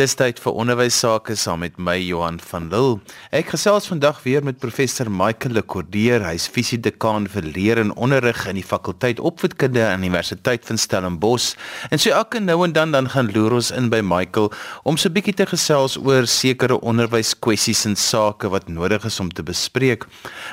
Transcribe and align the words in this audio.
Dis 0.00 0.14
tyd 0.16 0.38
vir 0.40 0.54
onderwys 0.56 0.96
sake 1.02 1.34
saam 1.36 1.58
met 1.60 1.74
my 1.76 1.98
Johan 2.00 2.38
van 2.48 2.70
Lille. 2.72 3.02
Ek 3.36 3.50
gesels 3.52 3.84
vandag 3.90 4.22
weer 4.24 4.40
met 4.46 4.56
professor 4.62 5.10
Michael 5.12 5.58
Lekordeer. 5.58 6.24
Hy's 6.24 6.46
fisiedekaan 6.48 7.26
vir 7.28 7.44
leer 7.44 7.82
en 7.82 7.92
onderrig 8.00 8.46
in 8.48 8.56
die 8.56 8.64
fakulteit 8.64 9.20
opvoedkunde 9.20 9.82
aan 9.84 10.06
Universiteit 10.06 10.64
van 10.64 10.80
Stellenbosch. 10.80 11.50
En 11.92 12.00
so 12.00 12.14
elke 12.16 12.40
nou 12.40 12.56
en 12.64 12.72
dan 12.72 12.96
dan 12.96 13.12
gaan 13.12 13.28
loer 13.34 13.58
ons 13.58 13.70
in 13.76 13.92
by 13.92 14.00
Michael 14.00 14.48
om 14.88 14.96
so 14.96 15.10
'n 15.10 15.18
bietjie 15.20 15.36
te 15.36 15.50
gesels 15.52 16.00
oor 16.00 16.24
sekere 16.24 16.80
onderwyskwessies 16.80 17.84
en 17.84 17.96
sake 17.96 18.48
wat 18.48 18.72
nodig 18.72 19.04
is 19.04 19.20
om 19.20 19.28
te 19.28 19.42
bespreek. 19.42 20.08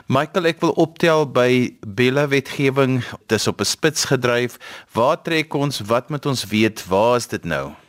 Michael, 0.07 0.47
ek 0.47 0.59
wil 0.59 0.75
optel 0.75 1.23
by 1.25 1.71
Bella 1.87 2.27
wetgewing. 2.27 3.03
Dis 3.27 3.47
op 3.47 3.61
'n 3.61 3.65
spits 3.65 4.11
gedryf. 4.11 4.59
Waar 4.91 5.21
trek 5.21 5.53
ons? 5.53 5.79
Wat 5.79 6.09
moet 6.09 6.25
ons 6.25 6.43
weet? 6.43 6.83
Waar 6.87 7.15
is 7.15 7.27
dit 7.27 7.45
nou? 7.45 7.86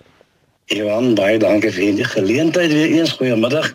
Johan, 0.68 1.14
baie 1.16 1.38
dankie 1.40 1.70
vir 1.72 1.94
die 1.96 2.04
geleentheid 2.04 2.72
weer 2.72 2.90
eens. 2.98 3.14
Goeiemiddag 3.16 3.70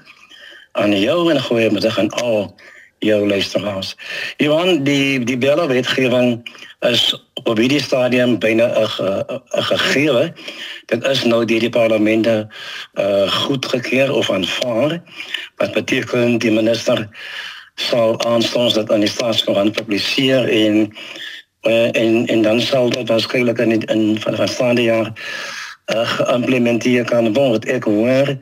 aan 0.77 0.93
jou 0.93 1.31
en 1.31 1.39
goeiemiddag 1.41 1.97
aan 1.97 2.09
al 2.21 2.53
jou 3.01 3.17
luisteraars. 3.27 3.95
Johan, 4.37 4.83
die 4.85 5.23
die 5.25 5.37
Bella 5.37 5.65
wetgewing 5.67 6.43
is 6.85 7.07
op 7.49 7.57
hierdie 7.57 7.81
stadium 7.81 8.37
byna 8.39 8.69
'n 8.77 9.63
gegewe. 9.71 10.33
Dit 10.85 11.07
is 11.07 11.23
nou 11.23 11.45
deur 11.45 11.59
die 11.59 11.69
parlemente 11.69 12.47
uh 12.93 13.31
goedgekeur 13.41 14.13
of 14.13 14.29
aanvaar. 14.29 15.01
Wat 15.57 15.73
beteken 15.73 16.37
die 16.37 16.51
minister 16.51 17.09
sal 17.75 18.21
aanstonds 18.21 18.73
dit 18.73 18.91
aan 18.91 18.99
die 18.99 19.09
staatskoerant 19.09 19.71
publiseer 19.71 20.45
en 20.49 20.93
uh, 21.63 21.89
en 21.95 22.27
en 22.27 22.41
dan 22.41 22.61
sal 22.61 22.89
dit 22.89 23.07
waarskynlik 23.07 23.57
in 23.57 23.81
in 23.81 24.19
van 24.19 24.35
van 24.35 24.47
staande 24.47 24.83
jaar 24.83 25.11
uh, 25.91 26.09
geïmplementeer 26.09 27.03
kan 27.05 27.33
word. 27.33 27.65
Ek 27.65 27.83
hoor 27.83 28.37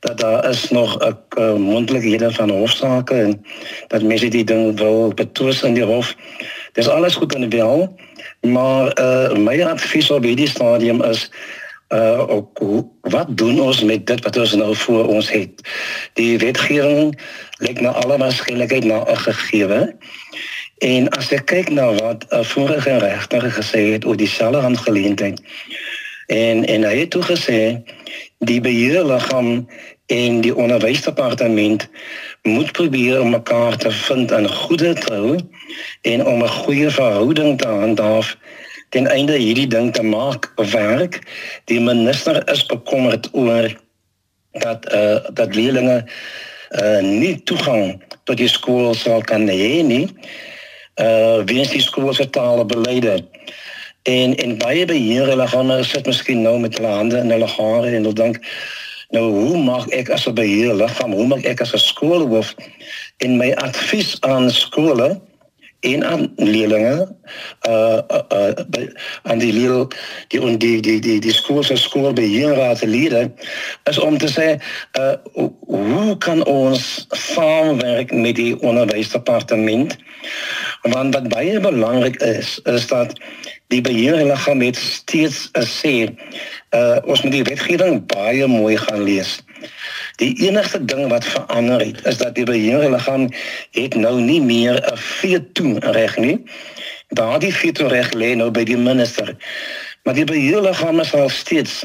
dat 0.00 0.18
daar 0.18 0.48
is 0.48 0.70
nog 0.70 0.98
'n 0.98 1.16
uh, 1.38 1.54
mondelikhede 1.54 2.32
van 2.32 2.50
hofsaake 2.50 3.14
en 3.14 3.44
dat 3.88 4.02
mense 4.02 4.28
die 4.28 4.44
ding 4.44 4.78
wil 4.78 5.14
betwis 5.14 5.62
in 5.62 5.74
die 5.74 5.84
hof. 5.84 6.14
Dis 6.72 6.88
alles 6.88 7.14
goed 7.14 7.34
en 7.34 7.50
wel, 7.50 7.96
maar 8.40 8.98
uh, 9.00 9.32
my 9.36 9.62
advies 9.62 10.10
op 10.10 10.22
hierdie 10.22 10.48
stadium 10.48 11.02
is 11.02 11.30
uh 11.90 12.28
ook 12.30 12.58
wat 13.00 13.26
doen 13.36 13.60
ons 13.60 13.82
met 13.82 14.06
dit 14.06 14.20
wat 14.22 14.36
ons 14.36 14.52
nou 14.54 14.74
voor 14.74 15.06
ons 15.06 15.30
het 15.30 15.50
die 16.14 16.38
wetgewing 16.38 17.18
lyk 17.58 17.80
na 17.80 17.90
alle 17.90 18.18
waarskynlikheid 18.18 18.84
na 18.84 19.02
'n 19.02 19.16
gegewe 19.16 19.96
en 20.78 21.08
as 21.08 21.32
ek 21.34 21.44
kyk 21.44 21.70
na 21.70 21.90
wat 21.92 22.26
'n 22.30 22.44
vorige 22.44 22.98
regter 22.98 23.42
gesê 23.50 23.80
het 23.92 24.06
oor 24.06 24.16
dieselfde 24.16 24.60
aangeleentheid 24.60 25.42
En 26.30 26.64
en 26.64 26.84
hy 26.86 26.96
het 27.02 27.10
toe 27.10 27.22
gesê 27.26 27.60
die 28.38 28.60
beheerliggaam 28.62 29.66
en 30.06 30.40
die 30.40 30.54
onderwysdepartement 30.54 31.88
moet 32.42 32.72
probeer 32.72 33.20
om 33.20 33.34
mekaar 33.34 33.76
te 33.76 33.90
vind 33.90 34.30
in 34.30 34.48
goeie 34.48 34.92
trou 34.94 35.38
en 36.02 36.26
om 36.26 36.42
'n 36.42 36.56
goeie 36.62 36.90
verhouding 36.90 37.58
te 37.58 37.68
handhaaf 37.68 38.36
ten 38.88 39.06
einde 39.06 39.36
hierdie 39.38 39.66
ding 39.66 39.92
te 39.92 40.02
maak 40.02 40.52
werk. 40.54 41.18
Die 41.64 41.80
minister 41.80 42.50
is 42.50 42.66
bekommerd 42.66 43.28
oor 43.32 43.74
dat 44.52 44.92
uh, 44.94 45.18
dat 45.32 45.54
leerders 45.54 46.02
eh 46.70 46.98
uh, 46.98 47.02
nie 47.02 47.42
toegang 47.42 48.02
tot 48.24 48.36
die 48.36 48.48
skool 48.48 48.94
sal 48.94 49.22
kan 49.22 49.48
hê 49.48 49.82
nie. 49.82 50.06
Uh, 50.94 51.42
wie 51.44 51.60
is 51.60 51.70
die 51.70 51.82
skool 51.82 52.14
se 52.14 52.30
taalbeleide? 52.30 53.24
En 54.02 54.36
en 54.36 54.58
baie 54.58 54.84
beheer 54.86 55.26
hulle 55.26 55.48
gaan 55.48 55.66
nou 55.66 55.82
sit 55.84 56.06
miskien 56.06 56.42
nou 56.42 56.58
met 56.58 56.76
hulle 56.76 56.88
hande 56.88 57.18
in 57.18 57.30
hulle 57.30 57.46
hare 57.46 57.86
en 57.86 58.02
hulle 58.02 58.12
dink 58.12 58.38
nou 59.10 59.24
hoe 59.30 59.58
maak 59.62 59.88
ek 59.96 60.08
as 60.14 60.26
'n 60.26 60.34
beheer 60.34 60.74
liggaam 60.74 61.12
hoe 61.12 61.26
maak 61.26 61.44
ek 61.44 61.60
as 61.60 61.74
'n 61.74 61.78
skoolhoof 61.78 62.54
in 63.18 63.36
my 63.36 63.52
advies 63.54 64.16
aan 64.20 64.50
skole 64.50 65.20
en 65.80 66.04
aan 66.04 66.32
leerders 66.36 67.08
uh 67.68 67.98
uh, 68.08 68.52
uh 68.68 68.88
aan 69.22 69.38
die 69.38 69.52
leer 69.52 69.86
die 70.28 70.40
en 70.40 70.58
die 70.58 70.80
die 70.80 71.00
die 71.00 71.20
die 71.20 71.32
skool 71.32 71.62
se 71.62 71.76
skoolbeheerraad 71.76 72.84
lede 72.84 73.30
is 73.90 73.98
om 73.98 74.18
te 74.18 74.28
sê 74.28 74.48
uh 75.00 75.16
hoe 75.66 76.16
kan 76.18 76.44
ons 76.44 77.06
saamwerk 77.08 78.12
met 78.12 78.36
die 78.36 78.60
onderwysdepartement 78.60 79.96
want 80.82 81.14
wat 81.14 81.28
baie 81.28 81.60
belangrik 81.60 82.16
is 82.16 82.60
is 82.64 82.86
dat 82.86 83.16
die 83.70 83.80
beheerliggaam 83.80 84.60
het 84.60 84.76
steeds 84.76 85.48
gesê 85.52 85.94
uh 86.76 86.98
ons 87.04 87.22
moet 87.22 87.32
die 87.32 87.46
wetgewing 87.46 88.02
baie 88.06 88.46
mooi 88.46 88.76
gaan 88.76 89.02
lees. 89.02 89.38
Die 90.16 90.34
enigste 90.46 90.84
ding 90.84 91.08
wat 91.08 91.24
verander 91.24 91.80
het 91.80 92.04
is 92.06 92.16
dat 92.16 92.34
die 92.34 92.44
beheerliggaam 92.44 93.28
het 93.76 93.94
nou 93.94 94.20
nie 94.20 94.42
meer 94.42 94.80
'n 94.92 94.96
veto 94.96 95.76
reg 95.78 96.16
nie. 96.16 96.44
Daardie 97.08 97.54
veto 97.54 97.86
reg 97.86 98.12
lê 98.12 98.34
nou 98.36 98.50
by 98.50 98.64
die 98.64 98.76
minister. 98.76 99.36
Maar 100.04 100.14
die 100.14 100.24
beheerliggaam 100.24 101.00
is 101.00 101.14
al 101.14 101.28
steeds 101.28 101.84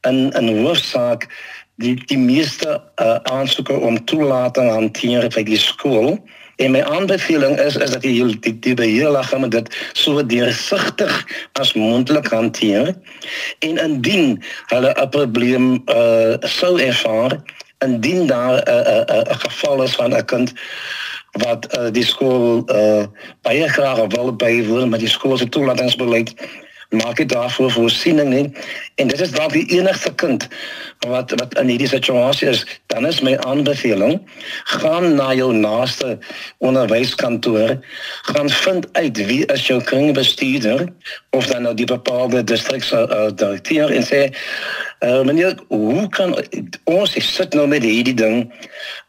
in 0.00 0.32
'n 0.32 0.62
hoofsaak 0.62 1.28
die 1.76 1.94
die 2.06 2.18
meeste 2.18 2.82
uh, 3.02 3.16
aansoeke 3.22 3.78
om 3.78 4.04
toelating 4.04 4.70
hanteer 4.70 5.28
by 5.34 5.42
die 5.42 5.58
skool. 5.58 6.18
En 6.56 6.70
my 6.70 6.82
aanbeveling 6.82 7.58
is 7.58 7.76
is 7.76 7.90
dat 7.90 8.02
die 8.02 8.38
die, 8.40 8.58
die 8.58 8.74
beheerliggaam 8.74 9.48
dit 9.48 9.76
so 9.92 10.26
deursigtig 10.26 11.26
as 11.52 11.72
moontlik 11.72 12.26
hanteer. 12.26 12.94
En 13.58 13.78
indien 13.78 14.42
hulle 14.66 14.94
'n 14.94 15.08
probleem 15.08 15.82
uh 15.86 16.34
sou 16.40 16.80
ervaar, 16.80 17.38
indien 17.78 18.26
daar 18.26 18.62
'n 18.62 18.68
uh, 18.70 18.76
'n 18.76 19.10
uh, 19.10 19.18
'n 19.18 19.30
uh, 19.30 19.38
geval 19.38 19.82
is 19.82 19.94
van 19.94 20.14
'n 20.14 20.24
kind 20.24 20.52
wat 21.34 21.78
uh, 21.78 21.90
die 21.90 22.04
skool 22.04 22.62
uh 22.70 23.04
baie 23.42 23.68
graag 23.68 24.06
wil 24.08 24.36
bywoon 24.36 24.88
met 24.88 25.00
die 25.00 25.08
skool 25.08 25.36
se 25.36 25.48
toelatingsbeleid 25.48 26.34
maak 26.96 27.16
dit 27.16 27.28
daarvoor 27.28 27.70
voorsiening 27.70 28.28
nie. 28.28 28.52
En 28.94 29.08
dit 29.08 29.20
is 29.20 29.30
dalk 29.30 29.52
die 29.52 29.66
enigste 29.78 30.14
kind 30.14 30.48
wat 31.08 31.34
wat 31.38 31.58
in 31.58 31.68
hierdie 31.68 31.88
situasie 31.88 32.48
is. 32.48 32.64
Dan 32.86 33.06
is 33.06 33.20
my 33.20 33.36
aanbeveling 33.36 34.20
gaan 34.64 35.14
na 35.14 35.32
jou 35.34 35.52
naaste 35.52 36.18
onderwyskantoor 36.58 37.76
gaan 38.22 38.50
vind 38.50 38.88
uit 38.92 39.26
wie 39.26 39.46
is 39.46 39.66
jou 39.66 39.82
kringbestuurder 39.82 40.86
of 41.30 41.46
dan 41.46 41.62
nou 41.62 41.74
die 41.74 41.86
bepaalde 41.86 42.44
distrik 42.44 42.84
se 42.84 43.00
uh, 43.10 43.30
direkteur 43.34 43.90
en 43.90 44.06
sê 44.06 44.28
uh, 45.04 45.22
meneer 45.22 45.58
hoe 45.68 46.08
kan 46.08 46.34
ons 46.84 47.14
sit 47.36 47.54
nou 47.54 47.66
met 47.68 47.82
hierdie 47.82 48.14
ding 48.16 48.52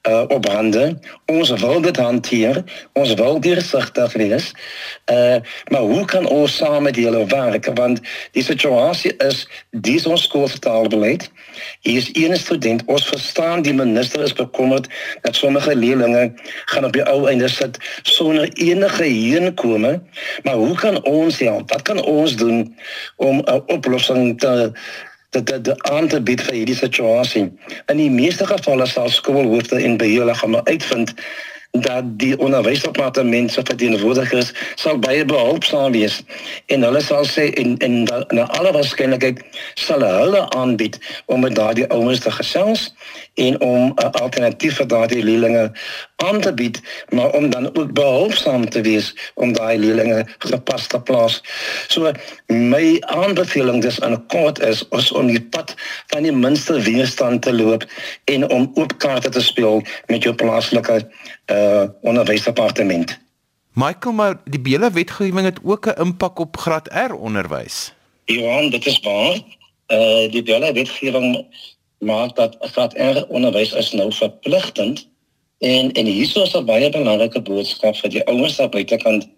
uh, 0.10 0.24
op 0.28 0.48
hande. 0.50 1.00
Ons 1.32 1.52
wil 1.62 1.82
dit 1.82 1.98
hanteer. 1.98 2.64
Ons 2.94 3.14
wil 3.14 3.40
deursigtig 3.40 4.14
wees. 4.14 4.52
Uh 5.12 5.38
maar 5.72 5.82
hoe 5.82 6.06
kan 6.06 6.28
ons 6.28 6.56
saam 6.56 6.84
met 6.84 6.96
julle 6.96 7.26
werk 7.26 7.68
want 7.78 8.02
die 8.32 8.44
situasie 8.44 9.14
is 9.24 9.46
dis 9.72 10.06
ons 10.06 10.24
skooltaalbeleid. 10.28 11.30
Hier 11.82 11.98
is 11.98 12.10
een 12.14 12.38
student. 12.38 12.84
Ons 12.86 13.08
verstaan 13.08 13.62
die 13.62 13.74
minister 13.74 14.24
is 14.24 14.34
bekommerd 14.34 14.90
dat 15.22 15.36
sommige 15.36 15.76
leerders 15.76 16.32
gaan 16.66 16.86
op 16.86 16.94
die 16.94 17.04
ou 17.04 17.28
einde 17.30 17.48
sit 17.48 17.78
sonder 18.04 18.50
enige 18.54 19.04
heenkome. 19.04 20.02
Maar 20.44 20.56
hoe 20.56 20.76
kan 20.76 21.04
ons 21.04 21.40
help? 21.40 21.72
Wat 21.72 21.82
kan 21.82 22.04
ons 22.04 22.36
doen 22.36 22.76
om 23.16 23.42
'n 23.46 23.64
oplossing 23.68 24.40
te 24.40 24.72
dit 25.42 25.64
dit 25.64 25.90
aan 25.90 26.08
te 26.08 26.22
bied 26.22 26.42
vir 26.42 26.54
hierdie 26.54 26.78
situasie. 26.78 27.50
In 27.92 27.98
die 27.98 28.12
meeste 28.12 28.48
gevalle 28.48 28.88
sal 28.88 29.10
skoolhoofde 29.10 29.82
en 29.82 29.98
beheerliggame 29.98 30.64
uitvind 30.64 31.14
dat 31.82 32.04
die 32.20 32.40
onderwysdepartement 32.40 33.52
se 33.52 33.62
verteenwoordigers 33.64 34.54
sal 34.76 35.00
baie 35.00 35.26
behulpsaam 35.26 35.92
wees 35.92 36.22
en 36.66 36.84
hulle 36.88 37.02
sal 37.02 37.26
sê 37.26 37.50
en 37.62 37.78
en 37.78 38.04
na 38.30 38.48
alle 38.60 38.72
waarskynlikheid 38.72 39.42
sal 39.74 40.06
hulle 40.06 40.50
aanbied 40.50 41.00
om 41.26 41.40
met 41.46 41.56
daardie 41.56 41.88
ouers 41.88 42.20
te 42.20 42.32
gesels 42.32 42.94
en 43.36 43.62
om 43.62 43.94
'n 43.96 44.12
alternatief 44.22 44.76
vir 44.76 44.88
daardie 44.88 45.24
leerlinge 45.24 45.72
aan 46.16 46.42
te 46.42 46.54
bied, 46.54 46.82
maar 47.10 47.32
om 47.32 47.50
dan 47.50 47.76
ook 47.76 47.94
behulpsaam 47.94 48.70
te 48.70 48.82
wees 48.82 49.32
om 49.34 49.54
daai 49.54 49.78
leerlinge 49.80 50.26
gepas 50.38 50.88
te 50.88 51.02
plaas. 51.02 51.44
So 51.88 52.12
my 52.48 52.98
aanbeveling 53.00 53.82
dis 53.82 54.02
aan 54.02 54.12
'n 54.12 54.26
kort 54.28 54.60
is 54.60 54.88
ons 54.88 55.12
om 55.12 55.28
die 55.28 55.42
pad 55.42 55.76
van 56.08 56.24
die 56.24 56.32
minste 56.32 56.80
weerstand 56.82 57.42
te 57.42 57.54
loop 57.54 57.84
en 58.24 58.50
om 58.50 58.72
oop 58.74 58.98
kaarte 58.98 59.30
te 59.30 59.42
speel 59.42 59.84
met 60.08 60.24
jou 60.24 60.36
plaaslike 60.36 61.08
uh 61.52 61.65
onderwysdepartement. 62.02 63.20
Michael, 63.74 64.14
maar 64.14 64.36
die 64.44 64.62
hele 64.64 64.92
wetgewing 64.92 65.46
het 65.46 65.60
ook 65.64 65.86
'n 65.86 66.02
impak 66.02 66.40
op 66.40 66.58
graad 66.58 66.88
R 67.10 67.14
onderwys. 67.14 67.94
Ja, 68.26 68.70
dit 68.70 68.86
is 68.86 69.00
waar. 69.00 69.40
Uh 69.88 70.32
die 70.32 70.42
hele 70.46 70.74
wetgewing 70.74 71.46
maak 71.98 72.36
dat 72.36 72.58
graad 72.60 72.94
R 72.94 73.26
onderwys 73.28 73.74
is 73.74 73.92
nou 73.92 74.14
verpligtend 74.14 75.08
en 75.60 75.92
en 75.92 76.06
hierso 76.06 76.42
is 76.42 76.56
'n 76.56 76.66
baie 76.66 76.90
belangrike 76.90 77.42
boodskap 77.42 77.96
vir 77.96 78.10
die 78.10 78.26
ouers 78.26 78.56
daar 78.56 78.70
buitekant 78.70 79.30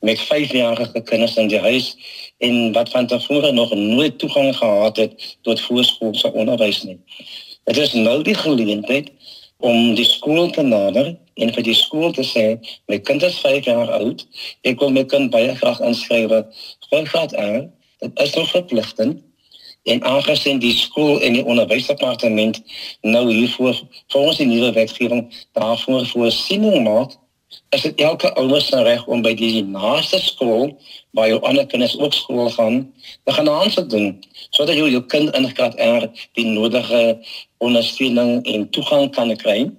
met 0.00 0.20
5-jarige 0.20 1.02
kinders 1.02 1.36
in 1.36 1.48
die 1.48 1.58
huis 1.58 1.96
en 2.38 2.72
wat 2.72 2.90
van 2.90 3.06
tevore 3.06 3.52
nog 3.52 3.74
nooit 3.74 4.18
toegang 4.18 4.56
gehad 4.56 4.96
het 4.96 5.36
tot 5.40 5.60
voorskoolse 5.60 6.32
onderwys 6.32 6.82
nie. 6.82 6.98
Dit 7.64 7.76
is 7.76 7.92
nou 7.92 8.22
die 8.22 8.34
geleentheid 8.34 9.10
om 9.58 9.94
die 9.94 10.06
skool 10.06 10.50
te 10.50 10.62
nader 10.62 11.14
en 11.34 11.52
vir 11.54 11.66
die 11.66 11.76
skool 11.76 12.12
te 12.14 12.24
sê 12.26 12.46
my 12.90 12.98
kind 12.98 13.22
is 13.22 13.38
5 13.42 13.68
jaar 13.70 13.90
oud, 13.98 14.24
ek 14.62 14.80
wil 14.80 14.92
my 14.94 15.04
kind 15.04 15.30
baie 15.34 15.54
graag 15.60 15.80
inskryf 15.80 16.34
vir 16.90 17.06
graad 17.10 17.36
A. 17.38 17.64
Dit 18.02 18.20
is 18.20 18.34
nog 18.34 18.50
verpligtend 18.50 19.22
en 19.84 20.02
aangesien 20.02 20.58
die 20.58 20.72
skool 20.72 21.20
en 21.20 21.36
die 21.36 21.44
onderwysdepartement 21.44 22.60
nou 23.02 23.24
hiervoor 23.32 23.80
volgens 24.12 24.40
die 24.40 24.48
nuwe 24.48 24.72
wetgewing 24.72 25.26
daarvoor 25.52 26.06
voorsiening 26.06 26.84
maak 26.86 27.16
is 27.74 27.82
dit 27.82 28.00
elke 28.00 28.30
ouer 28.38 28.60
se 28.60 28.82
reg 28.82 29.06
om 29.06 29.22
by 29.22 29.34
die 29.34 29.62
naaste 29.64 30.18
skool 30.18 30.70
waar 31.10 31.28
jou 31.28 31.40
ander 31.42 31.66
kinders 31.66 31.98
ook 31.98 32.14
skool 32.14 32.50
gaan, 32.50 32.92
te 33.24 33.32
gaan 33.32 33.48
aansoek 33.48 33.90
doen 33.90 34.10
sodat 34.50 34.76
jy 34.76 34.90
jou 34.92 35.02
kind 35.10 35.34
in 35.34 35.48
graad 35.54 35.74
R 35.80 36.06
die 36.38 36.46
nodige 36.46 37.18
ondersteuning 37.58 38.44
en 38.46 38.68
toegang 38.70 39.10
kan 39.14 39.32
kry. 39.36 39.70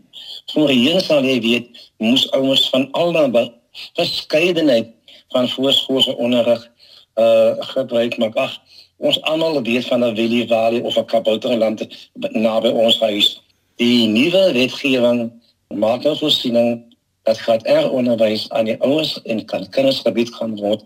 Voorheen 0.51 0.99
sal 1.01 1.23
jy 1.23 1.39
weet, 1.41 1.69
moes 2.03 2.25
ouers 2.35 2.67
van 2.73 2.89
aldaar 2.91 3.51
verskeidenheid 3.95 4.91
van 5.33 5.49
voorskoolse 5.49 6.15
onderrig 6.15 6.71
uh 7.15 7.55
gebruik 7.71 8.17
maak. 8.17 8.35
Ag, 8.35 8.59
ons 8.97 9.21
almal 9.21 9.61
weet 9.63 9.87
van 9.87 10.03
'n 10.03 10.15
Willie 10.15 10.47
Valley 10.47 10.81
of 10.81 10.97
'n 10.97 11.05
Kabouterland 11.05 11.87
naby 12.31 12.69
ons 12.69 12.99
huis. 12.99 13.41
Die 13.75 14.07
nuwe 14.07 14.51
wetgewing 14.53 15.31
maak 15.67 16.03
nou 16.03 16.17
voorsiening 16.17 16.84
dat 17.25 17.37
gaat 17.41 17.67
er 17.67 17.89
onderwys 17.89 18.49
aan 18.49 18.69
die 18.69 18.77
ouers 18.81 19.21
en 19.21 19.45
kan 19.45 19.69
kinders 19.69 19.99
gebied 20.05 20.33
gaan 20.35 20.55
word 20.61 20.83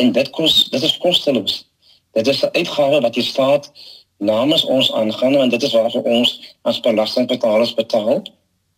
en 0.00 0.12
dit 0.12 0.30
kos 0.30 0.68
dit 0.72 0.82
is 0.82 0.96
kosteloos. 0.98 1.62
Dit 2.16 2.26
is 2.26 2.42
'n 2.42 2.52
uitgawe 2.52 3.00
wat 3.00 3.14
die 3.14 3.24
staat 3.24 3.72
namens 4.18 4.64
ons 4.64 4.92
aangaan 4.92 5.36
en 5.36 5.48
dit 5.48 5.62
is 5.62 5.72
waarvoor 5.72 6.02
ons 6.02 6.56
as 6.62 6.80
belastingbetalers 6.80 7.74
betaal. 7.74 8.22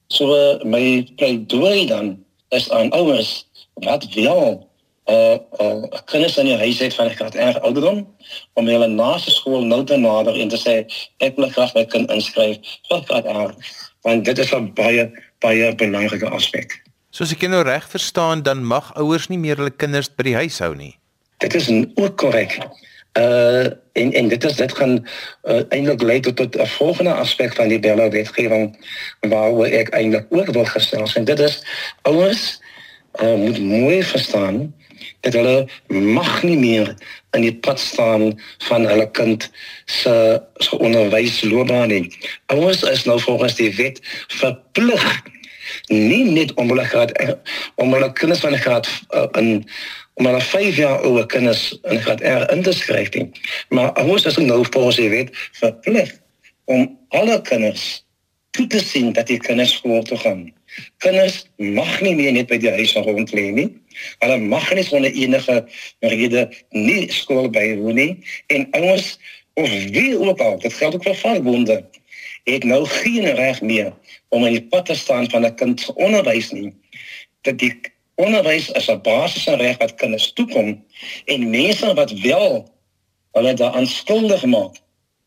So 0.06 0.58
my 0.64 1.06
pleidooi 1.16 1.86
dan 1.86 2.24
is 2.48 2.70
aan 2.70 2.90
ouers 2.90 3.46
wat 3.74 4.06
wil 4.14 4.68
uh 5.04 5.36
uh 5.60 5.82
kinders 6.04 6.36
in 6.36 6.46
die 6.48 6.56
huis 6.56 6.78
het 6.78 6.94
van 6.94 7.10
graad 7.10 7.34
R 7.34 7.60
ouderdom 7.60 8.06
om 8.52 8.66
hulle 8.66 8.86
na 8.86 9.18
skool 9.18 9.64
nou 9.64 9.84
te 9.84 9.96
nader 9.96 10.40
en 10.40 10.48
te 10.48 10.56
sê 10.56 10.76
ek 11.18 11.36
wil 11.36 11.50
graag 11.52 11.74
my 11.74 11.84
kind 11.84 12.10
inskryf 12.10 12.56
vir 12.88 13.02
graad 13.10 13.28
R 13.28 13.52
want 14.02 14.24
dit 14.24 14.38
is 14.38 14.54
'n 14.54 14.72
baie 14.74 15.10
baie 15.38 15.74
belangrike 15.74 16.28
aspek. 16.28 16.83
So 17.14 17.22
as 17.22 17.30
ek 17.30 17.44
nou 17.46 17.60
reg 17.62 17.84
verstaan, 17.86 18.40
dan 18.42 18.64
mag 18.66 18.88
ouers 18.98 19.28
nie 19.30 19.38
meer 19.38 19.60
hulle 19.60 19.70
kinders 19.70 20.08
by 20.10 20.24
die 20.26 20.34
huis 20.34 20.56
hou 20.58 20.72
nie. 20.74 20.96
Dit 21.44 21.54
is 21.54 21.68
ook 21.70 22.16
korrek. 22.18 22.58
Uh 23.14 23.70
en 23.94 24.10
en 24.18 24.28
dit 24.32 24.44
is 24.44 24.56
dit 24.58 24.72
gaan 24.74 24.96
uh, 24.98 25.60
eintlik 25.70 26.02
lei 26.02 26.16
tot 26.20 26.34
tot 26.36 26.56
'n 26.58 26.66
volgende 26.66 27.12
aspek 27.14 27.54
van 27.54 27.70
die 27.70 27.78
Bella 27.78 28.08
wetgewing 28.10 28.72
waaroor 29.30 29.70
ek 29.70 29.92
eintlik 29.94 30.26
ook 30.34 30.50
wil 30.50 30.66
gesels 30.66 31.14
en 31.14 31.24
dit 31.24 31.38
is 31.38 31.60
ouers 32.02 32.58
uh, 33.22 33.38
moet 33.38 33.60
mooi 33.62 34.02
verstaan 34.02 34.74
dat 35.22 35.38
hulle 35.38 35.68
mag 35.86 36.42
nie 36.42 36.58
meer 36.58 36.90
in 37.38 37.46
die 37.46 37.54
pad 37.54 37.78
staan 37.78 38.34
van 38.66 38.86
hulle 38.90 39.06
kind 39.10 39.46
se 39.86 40.42
se 40.58 40.78
onderwysloopbaan 40.78 41.88
nie. 41.88 42.10
Ouers 42.46 42.82
is 42.82 43.06
nou 43.06 43.20
volgens 43.20 43.54
die 43.54 43.70
wet 43.78 44.02
verplig 44.26 45.22
nie 45.88 46.24
net 46.30 46.54
om 46.54 46.68
hulle 46.68 46.84
graad 46.84 47.12
om 47.74 47.92
hulle 47.92 48.12
kinders 48.12 48.40
van 48.44 48.56
graad 48.58 48.88
uh, 49.10 49.28
in 49.40 49.68
om 50.14 50.28
hulle 50.28 50.40
5 50.40 50.76
jaar 50.76 51.02
ouer 51.02 51.26
kinders 51.26 51.78
in 51.82 52.00
graad 52.00 52.20
R 52.22 52.46
in 52.54 52.62
te 52.62 52.72
skryf 52.72 53.10
nie. 53.14 53.30
Maar 53.68 54.04
ons 54.04 54.24
is 54.24 54.36
nou 54.36 54.62
volgens 54.70 54.96
die 54.96 55.10
wet 55.10 55.30
verplig 55.58 56.12
om 56.70 56.86
alle 57.08 57.40
kinders 57.42 58.04
toe 58.54 58.66
te 58.66 58.78
sien 58.78 59.12
dat 59.12 59.26
die 59.26 59.38
kinders 59.42 59.74
skool 59.74 60.02
toe 60.02 60.18
gaan. 60.18 60.44
Kinders 61.02 61.44
mag 61.56 62.00
nie 62.00 62.14
meer 62.14 62.32
net 62.34 62.50
by 62.50 62.58
die 62.62 62.70
huis 62.70 62.94
rond 62.94 63.32
lê 63.34 63.48
nie. 63.54 63.66
Hulle 64.22 64.38
mag 64.38 64.70
nie 64.74 64.86
sonder 64.86 65.10
enige 65.10 65.56
rede 66.06 66.46
nie 66.70 67.10
skool 67.12 67.50
bywoon 67.50 67.98
nie. 67.98 68.12
En 68.54 68.68
ouers 68.78 69.16
of 69.58 69.70
wie 69.94 70.14
ook 70.18 70.40
al 70.40 70.58
dit 70.62 70.74
geld 70.74 70.94
ook 70.94 71.06
vir 71.10 71.18
vakbonde 71.18 71.82
het 72.44 72.64
nou 72.64 72.84
geen 72.86 73.26
reg 73.34 73.60
meer 73.62 73.92
om 74.34 74.44
in 74.46 74.56
die 74.58 74.66
pad 74.72 74.86
te 74.90 74.94
staan 74.98 75.30
van 75.30 75.46
'n 75.46 75.54
kind 75.54 75.80
se 75.80 75.94
onderwys 75.94 76.50
nie. 76.50 76.72
Dat 77.46 77.58
die 77.58 77.74
onderwys 78.14 78.70
is 78.70 78.90
'n 78.90 79.00
basiese 79.02 79.56
reg 79.56 79.78
wat 79.78 79.94
kinders 79.94 80.32
toekom 80.32 80.84
en 81.24 81.50
mense 81.50 81.94
wat 81.94 82.10
wel 82.10 82.68
hulle 83.32 83.54
daaraan 83.54 83.86
skuldig 83.86 84.44
maak 84.44 84.82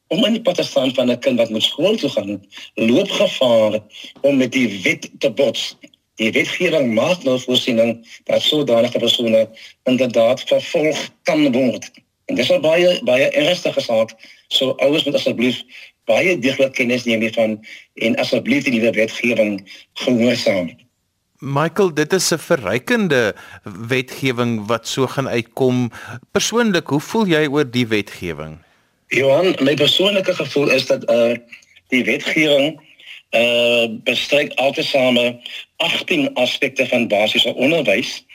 om 0.07 0.25
in 0.25 0.38
die 0.38 0.42
pad 0.42 0.56
te 0.56 0.63
staan 0.63 0.94
van 0.94 1.12
'n 1.12 1.19
kind 1.19 1.38
wat 1.38 1.50
moet 1.50 1.63
skool 1.63 1.95
toe 1.95 2.09
gaan, 2.09 2.45
loop 2.74 3.12
gevaar 3.12 3.80
om 4.21 4.38
met 4.38 4.51
die 4.51 4.81
wet 4.81 5.09
te 5.19 5.31
bots. 5.31 5.77
Die 6.15 6.31
wetgewing 6.31 6.94
maak 6.94 7.24
nou 7.24 7.39
voorsiening 7.39 8.21
dat 8.24 8.42
sodanige 8.42 9.00
persone 9.00 9.50
inderdaad 9.83 10.42
vervolg 10.42 11.09
kan 11.24 11.51
word. 11.51 11.92
En 12.25 12.36
dis 12.36 12.51
'n 12.51 12.62
baie 12.62 13.04
baie 13.04 13.30
ernstige 13.30 13.81
saak. 13.81 14.15
So 14.48 14.71
ouers 14.71 15.04
moet 15.04 15.15
asseblief 15.15 15.63
baie 16.07 16.36
deeglik 16.39 16.74
kennis 16.80 17.06
neem 17.07 17.21
hiervan 17.25 17.57
en 18.07 18.18
asseblief 18.24 18.65
die 18.68 18.75
nuwe 18.77 18.92
wetgewing 18.95 19.59
gehoorsaam. 20.04 20.71
Michael, 21.39 21.94
dit 21.94 22.13
is 22.13 22.31
'n 22.33 22.39
verrykende 22.39 23.36
wetgewing 23.63 24.65
wat 24.65 24.88
so 24.88 25.07
gaan 25.07 25.30
uitkom. 25.30 25.92
Persoonlik, 26.31 26.88
hoe 26.88 27.00
voel 27.00 27.27
jy 27.27 27.45
oor 27.48 27.71
die 27.71 27.88
wetgewing? 27.88 28.57
Johan, 29.07 29.56
my 29.62 29.74
persoonlike 29.74 30.33
gevoel 30.36 30.69
is 30.69 30.86
dat 30.86 31.09
uh 31.12 31.36
die 31.88 32.04
wetgewing 32.04 32.81
uh 33.31 33.86
bestryk 34.04 34.54
altesaame 34.54 35.39
18 35.77 36.33
aspekte 36.33 36.88
van 36.88 37.07
basiese 37.07 37.54
onderwys 37.54 38.25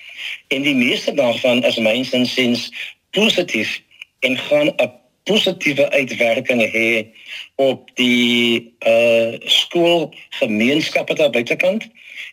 en 0.49 0.63
die 0.63 0.75
meeste 0.75 1.15
daarvan 1.15 1.65
is 1.65 1.77
mynsiens 1.77 2.71
positief 3.11 3.83
en 4.21 4.39
gaan 4.39 4.73
'n 4.77 5.02
positiewe 5.25 5.91
uitwerking 5.91 6.63
hê 6.73 7.07
op 7.55 7.91
die 7.95 8.75
uh 8.87 9.39
skoolgemeenskappe 9.45 11.15
daar 11.15 11.31
buitekant 11.31 11.87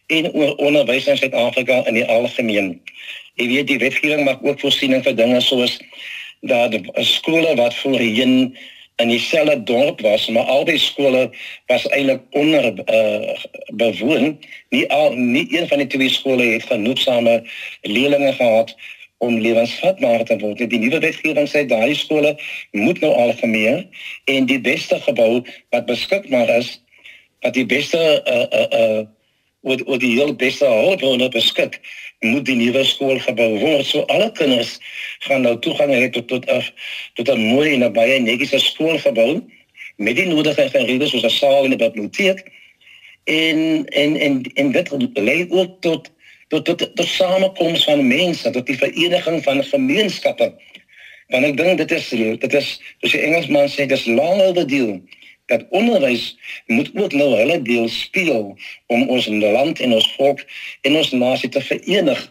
en 0.08 0.32
oor 0.34 0.56
onderwys 0.56 1.08
in 1.08 1.18
Suid-Afrika 1.18 1.84
in 1.86 2.00
die 2.00 2.06
algemeen. 2.06 2.82
Jy 3.38 3.48
weet 3.48 3.68
die 3.70 3.80
wetgewing 3.82 4.26
maak 4.26 4.44
ook 4.44 4.60
voorsiening 4.60 5.04
vir 5.06 5.16
dinge 5.16 5.42
soos 5.42 5.78
dat 6.42 6.76
skole 7.06 7.56
wat 7.56 7.76
voorheen 7.76 8.58
in 9.00 9.08
dieselfde 9.08 9.64
dorp 9.64 10.02
was, 10.02 10.28
maar 10.28 10.44
al 10.44 10.66
die 10.66 10.78
skole 10.78 11.30
was 11.72 11.88
eintlik 11.88 12.22
onder 12.36 12.74
uh 12.74 13.36
bewoon. 13.80 14.40
Nie 14.70 14.90
al 14.92 15.14
nie 15.14 15.46
een 15.56 15.68
van 15.68 15.78
die 15.78 15.88
twee 15.88 16.10
skole 16.10 16.44
het 16.44 16.64
genoegsame 16.64 17.44
leerders 17.82 18.36
gehad 18.36 18.76
om 19.20 19.40
lewensvatbaar 19.40 20.24
te 20.24 20.38
word. 20.40 20.62
Die 20.72 20.80
nuwe 20.80 21.00
wetgewing 21.04 21.48
sê 21.52 21.66
daai 21.68 21.96
skole 21.96 22.36
moet 22.72 23.00
nou 23.04 23.12
al 23.14 23.34
gemeer 23.40 23.84
en 24.32 24.48
die 24.48 24.60
beste 24.64 25.00
gebou 25.08 25.42
wat 25.76 25.88
beskikbaar 25.90 26.52
is 26.56 26.78
wat 27.44 27.54
die 27.54 27.66
beste 27.66 28.00
uh 28.26 28.46
uh 28.60 28.68
uh 28.80 29.02
wat 29.68 29.84
wat 29.88 30.00
die 30.00 30.14
heel 30.16 30.32
beste 30.36 30.66
hulpbronne 30.66 31.28
beskik 31.30 31.80
moet 32.20 32.46
die 32.48 32.56
nuwe 32.56 32.84
skool 32.84 33.20
gebou 33.20 33.50
word. 33.60 33.86
So 33.86 34.04
alle 34.08 34.32
kinders 34.32 34.78
gaan 35.28 35.44
nou 35.44 35.56
toegang 35.60 35.92
hê 35.92 36.08
tot 36.16 36.28
tot 36.32 36.48
af 36.48 36.72
tot 37.20 37.30
'n 37.30 37.40
mooi 37.40 37.74
en 37.74 37.84
'n 37.84 37.94
baie 37.94 38.20
netjiese 38.20 38.60
skool 38.60 39.00
gebou 39.00 39.44
met 39.96 40.16
die 40.16 40.28
nodige 40.28 40.70
gereedes 40.70 41.12
soos 41.12 41.24
'n 41.24 41.30
saal 41.30 41.66
en 41.66 41.76
'n 41.76 41.78
biblioteek. 41.78 42.40
En 43.24 43.86
en 43.86 44.16
en 44.16 44.44
en 44.54 44.72
dit 44.72 44.90
lei 45.14 45.48
ook 45.50 45.82
tot 45.82 46.12
tot 46.50 46.66
tot 46.66 46.84
tot 46.96 47.08
samekoms 47.08 47.84
van 47.86 48.08
mense, 48.08 48.50
tot 48.50 48.66
die 48.66 48.78
vereniging 48.78 49.44
van 49.46 49.64
gemeenskappe. 49.64 50.50
Want 51.30 51.46
ek 51.46 51.58
dink 51.58 51.78
dit 51.78 51.92
is 51.94 52.10
dit 52.10 52.54
is 52.58 52.70
soos 53.02 53.14
die 53.14 53.22
Engelsman 53.28 53.70
sê 53.70 53.86
dis 53.90 54.08
long 54.10 54.42
overdue 54.42 54.98
dat 55.50 55.66
onderwys 55.74 56.38
moet 56.70 56.90
ook 56.94 57.14
nou 57.18 57.30
hulle 57.36 57.62
deel 57.66 57.88
speel 57.90 58.58
om 58.88 59.08
ons 59.10 59.30
land 59.30 59.80
en 59.80 59.94
ons 59.98 60.12
volk 60.18 60.44
en 60.82 60.98
ons 60.98 61.12
nasie 61.12 61.50
te 61.50 61.62
verenig. 61.62 62.22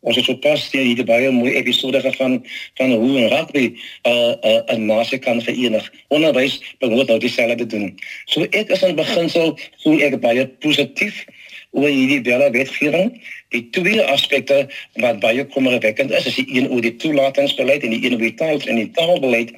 Ons 0.00 0.16
het 0.16 0.24
sopas 0.24 0.64
hier 0.72 1.02
baie 1.04 1.30
mooi 1.30 1.52
episode 1.60 2.00
van 2.16 2.38
van 2.78 2.92
hoe 2.92 3.18
en 3.20 3.28
rugby 3.34 3.66
'n 3.68 3.76
uh, 4.08 4.34
uh, 4.50 4.62
'n 4.76 4.86
nasie 4.86 5.18
kan 5.18 5.42
verenig. 5.42 5.92
Onderwys 6.08 6.60
behoort 6.78 7.08
nou 7.08 7.18
dieselfde 7.18 7.66
te 7.66 7.76
doen. 7.76 7.98
So 8.24 8.46
ek 8.50 8.70
is 8.70 8.82
in 8.82 8.94
beginsel 8.94 9.58
voel 9.82 10.00
ek 10.00 10.20
baie 10.20 10.48
positief 10.48 11.24
oor 11.70 11.88
hierdie 11.88 12.20
derde 12.26 12.50
wetgewing. 12.50 13.12
Die 13.54 13.62
twee 13.70 14.02
aspekte 14.02 14.68
wat 15.02 15.20
baie 15.22 15.44
kommerwekkend 15.46 16.10
is, 16.10 16.26
is 16.26 16.38
die 16.38 16.46
een 16.56 16.70
oor 16.70 16.82
die 16.84 16.96
toelatingsbeleid 16.96 17.82
en 17.86 17.94
die 17.94 18.04
een 18.04 18.16
oor 18.18 18.26
die 18.26 18.34
taal 18.34 18.62
en 18.66 18.80
die 18.82 18.90
taalbeleid. 18.96 19.52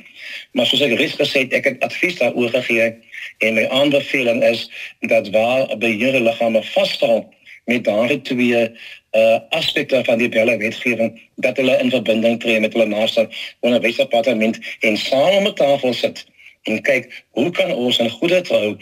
Maar 0.52 0.66
soos 0.66 0.84
ek 0.84 0.96
reeds 1.00 1.18
gesê 1.20 1.46
het, 1.46 1.56
ek 1.60 1.70
het 1.70 1.86
advies 1.86 2.18
daaroor 2.20 2.52
gegee 2.56 2.92
en 3.42 3.54
my 3.58 3.66
aanbeveling 3.68 4.42
is 4.44 4.66
dat 5.00 5.30
waar 5.34 5.70
beheerliggame 5.78 6.62
vasstel 6.72 7.24
met 7.64 7.84
daardie 7.84 8.20
twee 8.22 8.66
uh 9.12 9.38
aspekte 9.52 10.00
van 10.04 10.18
die 10.18 10.28
belle 10.28 10.56
wetgewing 10.56 11.20
dat 11.44 11.56
hulle 11.56 11.76
in 11.78 11.90
verbinding 11.90 12.38
tree 12.40 12.60
met 12.60 12.72
hulle 12.72 12.86
naaste 12.88 13.28
onderwysdepartement 13.60 14.58
en 14.80 14.96
saam 14.96 15.36
om 15.36 15.46
'n 15.46 15.54
tafel 15.54 15.92
sit 15.94 16.24
en 16.62 16.82
kyk 16.82 17.24
hoe 17.30 17.50
kan 17.50 17.72
ons 17.74 17.98
'n 17.98 18.10
goeie 18.18 18.40
trou 18.40 18.68
'n 18.70 18.78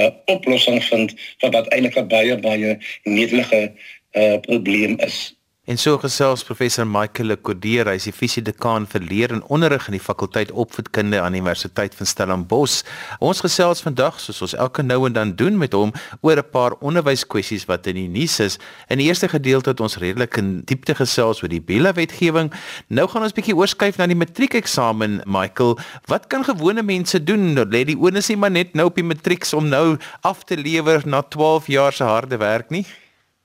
uh, 0.00 0.10
oplossing 0.24 0.84
vind 0.84 1.14
vir 1.40 1.50
wat 1.50 1.68
eintlik 1.68 1.96
'n 1.96 2.08
baie 2.08 2.36
baie 2.38 2.78
netelige 3.04 3.72
uh, 4.12 4.38
probleem 4.40 4.98
is. 4.98 5.39
En 5.68 5.76
so 5.76 5.98
gesels 6.00 6.40
professor 6.40 6.86
Michael 6.88 7.28
Lekordeer, 7.34 7.84
hy 7.90 7.98
is 7.98 8.06
die 8.08 8.14
fisiedekaan 8.16 8.86
vir 8.88 9.02
leer 9.04 9.34
en 9.34 9.42
onderrig 9.52 9.90
in 9.90 9.94
die 9.98 10.00
fakulteit 10.00 10.48
opvoedkunde 10.56 11.18
aan 11.20 11.34
die 11.36 11.42
Universiteit 11.42 11.92
van 11.98 12.08
Stellenbosch. 12.08 12.78
Ons 13.20 13.42
gesels 13.44 13.82
vandag 13.84 14.16
soos 14.24 14.40
ons 14.46 14.54
elke 14.56 14.80
nou 14.80 15.02
en 15.04 15.18
dan 15.18 15.34
doen 15.36 15.58
met 15.60 15.76
hom 15.76 15.92
oor 16.24 16.40
'n 16.40 16.50
paar 16.50 16.72
onderwyskwessies 16.80 17.66
wat 17.68 17.86
in 17.92 18.00
die 18.00 18.08
nuus 18.08 18.38
is. 18.40 18.56
In 18.88 18.98
die 18.98 19.08
eerste 19.12 19.28
gedeelte 19.28 19.70
het 19.70 19.80
ons 19.80 19.98
redelik 20.00 20.38
in 20.38 20.62
diepte 20.64 20.94
gesels 20.94 21.42
oor 21.42 21.52
die 21.52 21.60
Bella 21.60 21.92
wetgewing. 21.92 22.50
Nou 22.88 23.06
gaan 23.06 23.22
ons 23.22 23.36
bietjie 23.36 23.54
oorskuif 23.54 23.98
na 23.98 24.06
die 24.06 24.16
matriekeksamen. 24.16 25.22
Michael, 25.26 25.78
wat 26.06 26.26
kan 26.26 26.44
gewone 26.44 26.82
mense 26.82 27.22
doen? 27.22 27.54
Lê 27.68 27.84
die 27.84 28.00
onus 28.00 28.28
nie 28.28 28.36
maar 28.36 28.50
net 28.50 28.74
nou 28.74 28.86
op 28.86 28.94
die 28.94 29.04
matriek 29.04 29.44
om 29.52 29.68
nou 29.68 29.98
af 30.22 30.44
te 30.44 30.56
lewer 30.56 31.02
na 31.04 31.20
12 31.22 31.66
jaar 31.66 31.92
se 31.92 32.04
harde 32.04 32.38
werk 32.38 32.70
nie? 32.70 32.86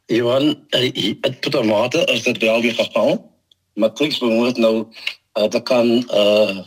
Johan, 0.05 0.65
eh, 0.69 1.13
tot 1.39 1.55
'n 1.55 1.65
mate 1.65 2.05
is 2.05 2.24
dit 2.24 2.38
wel 2.38 2.62
die 2.62 2.74
geval. 2.74 3.31
Maar 3.74 3.93
kliks 3.93 4.17
behoort 4.17 4.57
nou 4.57 4.88
uh, 5.33 5.43
te 5.43 5.59
kan 5.59 5.88
uh 6.13 6.59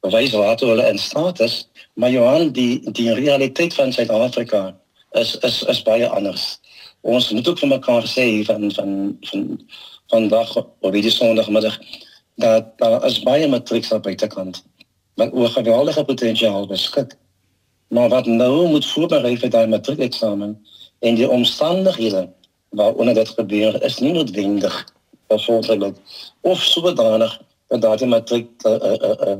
bewys 0.00 0.30
wat 0.30 0.60
hulle 0.60 0.88
in 0.88 0.98
staat 0.98 1.40
is, 1.40 1.70
maar 1.94 2.10
Johan, 2.10 2.52
die 2.52 2.90
die 2.90 3.14
realiteit 3.14 3.74
van 3.74 3.92
Suid-Afrika 3.92 4.76
is 5.10 5.36
is 5.38 5.62
is 5.62 5.82
baie 5.82 6.08
anders. 6.08 6.60
Ons 7.00 7.30
moet 7.30 7.48
ook 7.48 7.58
vir 7.58 7.68
mekaar 7.68 8.06
sê 8.06 8.44
van 8.44 8.72
van 8.72 9.18
van 9.20 9.66
vandag 10.06 10.56
op 10.56 10.92
die 10.92 11.10
sondagmiddag 11.10 11.78
dat 12.34 12.78
daar 12.78 13.04
is 13.04 13.22
baie 13.22 13.48
matrieks 13.48 13.92
op 13.92 14.02
buitekant. 14.02 14.64
Wat 15.14 15.32
oor 15.32 15.48
geweldige 15.48 16.04
potensiaal 16.04 16.66
beskik. 16.66 17.16
Maar 17.88 18.08
wat 18.08 18.26
nou 18.26 18.68
moet 18.68 18.86
voorberei 18.86 19.36
vir 19.38 19.50
daai 19.50 19.66
matriekeksamen 19.66 20.66
en 20.98 21.14
die 21.14 21.30
omstandighede 21.30 22.28
waaronder 22.70 23.14
dit 23.14 23.28
gebeur 23.28 23.82
is 23.82 23.98
nie 23.98 24.12
noodwendig 24.12 24.94
vervolglik 25.28 25.96
of 26.40 26.62
sodanig 26.62 27.40
dat 27.68 27.80
daardie 27.82 28.06
matriek 28.06 28.48
'n 28.62 28.68
uh, 28.68 28.92
uh, 28.92 29.10
uh, 29.10 29.36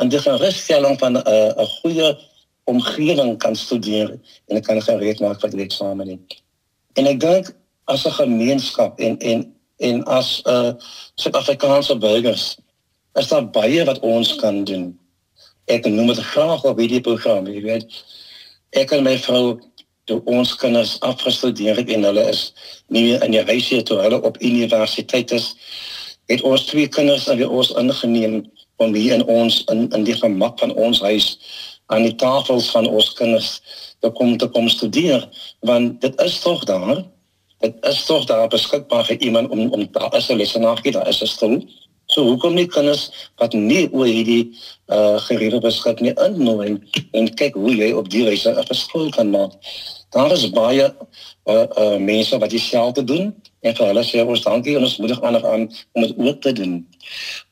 uh, 0.00 0.06
'n 0.06 0.10
gerusstelling 0.10 0.98
van 0.98 1.12
'n 1.12 1.28
uh, 1.28 1.52
'n 1.56 1.66
goeie 1.80 2.16
omgewing 2.64 3.38
kan 3.38 3.56
studeer 3.56 4.18
en 4.46 4.62
kan 4.62 4.82
gereed 4.82 5.20
maak 5.20 5.40
vir 5.40 5.50
die 5.50 5.64
eksamen. 5.64 6.26
En 6.92 7.06
ek 7.06 7.20
dink 7.20 7.54
as 7.84 8.06
'n 8.06 8.10
gemeenskap 8.10 8.98
en 8.98 9.18
en 9.18 9.54
en 9.76 10.04
as 10.04 10.42
'n 10.44 10.50
uh, 10.50 10.72
Suid-Afrikaanse 11.14 11.98
burgers 11.98 12.56
is 13.14 13.28
daar 13.28 13.50
baie 13.50 13.84
wat 13.84 13.98
ons 13.98 14.34
kan 14.34 14.64
doen. 14.64 14.98
Ek 15.64 15.86
noem 15.86 16.06
dit 16.06 16.18
graag 16.18 16.64
op 16.64 16.78
hierdie 16.78 17.00
program, 17.00 17.46
jy 17.46 17.62
weet. 17.62 18.04
Ek 18.70 18.92
en 18.92 19.02
my 19.02 19.18
vrou 19.18 19.60
toe 20.06 20.20
ons 20.24 20.54
kinders 20.62 20.96
afgestudeer 21.06 21.76
het 21.80 21.90
en 21.94 22.06
hulle 22.06 22.24
is 22.30 22.52
nie 22.94 23.08
in 23.14 23.34
die 23.34 23.44
huis 23.50 23.70
hier 23.72 23.84
toe 23.86 23.98
hulle 24.02 24.20
op 24.22 24.38
universiteit 24.42 25.32
is 25.34 25.48
het 26.30 26.42
ons 26.42 26.66
twee 26.70 26.88
kinders 26.88 27.28
aan 27.30 27.40
die 27.42 27.48
ons 27.48 27.72
ingeneem 27.80 28.44
om 28.82 28.94
hier 28.94 29.16
in 29.18 29.24
ons 29.30 29.62
in 29.72 29.86
in 29.96 30.06
die 30.06 30.16
gemak 30.18 30.58
van 30.62 30.74
ons 30.74 31.02
huis 31.02 31.28
aan 31.94 32.06
die 32.06 32.14
tafels 32.22 32.70
van 32.74 32.86
ons 32.86 33.12
kinders 33.18 33.50
te 34.04 34.10
kom 34.10 34.36
te 34.38 34.48
kom 34.54 34.70
studeer 34.70 35.26
want 35.70 36.00
dit 36.04 36.22
is 36.26 36.38
tog 36.44 36.64
daar 36.70 37.02
dit 37.64 37.90
is 37.90 38.04
tog 38.06 38.26
daar 38.30 38.48
beskikbaar 38.52 39.06
vir 39.10 39.18
iemand 39.28 39.50
om 39.50 39.72
om 39.72 39.88
daar 39.92 40.14
is 40.16 40.30
'n 40.30 40.38
lesenaar 40.42 40.78
gee 40.82 40.92
daar 40.92 41.08
is 41.08 41.22
'n 41.22 41.32
stoel 41.34 41.58
So 42.06 42.22
hoekom 42.22 42.54
nie 42.54 42.66
kinders 42.66 43.10
wat 43.36 43.52
nie 43.52 43.88
oor 43.92 44.06
hierdie 44.06 44.54
uh 44.86 45.18
geriewe 45.26 45.60
beskik 45.60 46.00
nie 46.00 46.14
innooi 46.14 46.78
en 47.12 47.34
kyk 47.34 47.54
hoe 47.54 47.74
jy 47.74 47.92
op 47.92 48.10
die 48.10 48.24
wyse 48.24 48.50
'n 48.50 48.66
verskil 48.66 49.10
kan 49.10 49.30
maak 49.30 49.52
daar 50.16 50.32
is 50.32 50.50
baie 50.50 50.94
uh, 51.44 51.62
uh 51.78 51.96
mense 51.96 52.38
wat 52.38 52.50
dieselfde 52.50 53.04
doen 53.04 53.34
en 53.60 53.74
vir 53.76 53.86
hulle 53.86 54.04
sê 54.06 54.22
ons 54.24 54.42
dankie 54.42 54.76
en 54.76 54.86
ons 54.86 54.98
moedig 55.02 55.20
ander 55.20 55.44
aan 55.46 55.66
om 55.92 56.02
dit 56.02 56.14
ook 56.16 56.40
te 56.40 56.52
doen. 56.52 56.74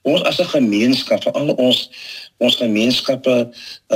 Ons 0.02 0.22
as 0.22 0.40
'n 0.40 0.52
gemeenskap, 0.56 1.22
vir 1.22 1.32
al 1.32 1.54
ons 1.54 1.90
ons 2.38 2.56
gemeenskappe 2.56 3.36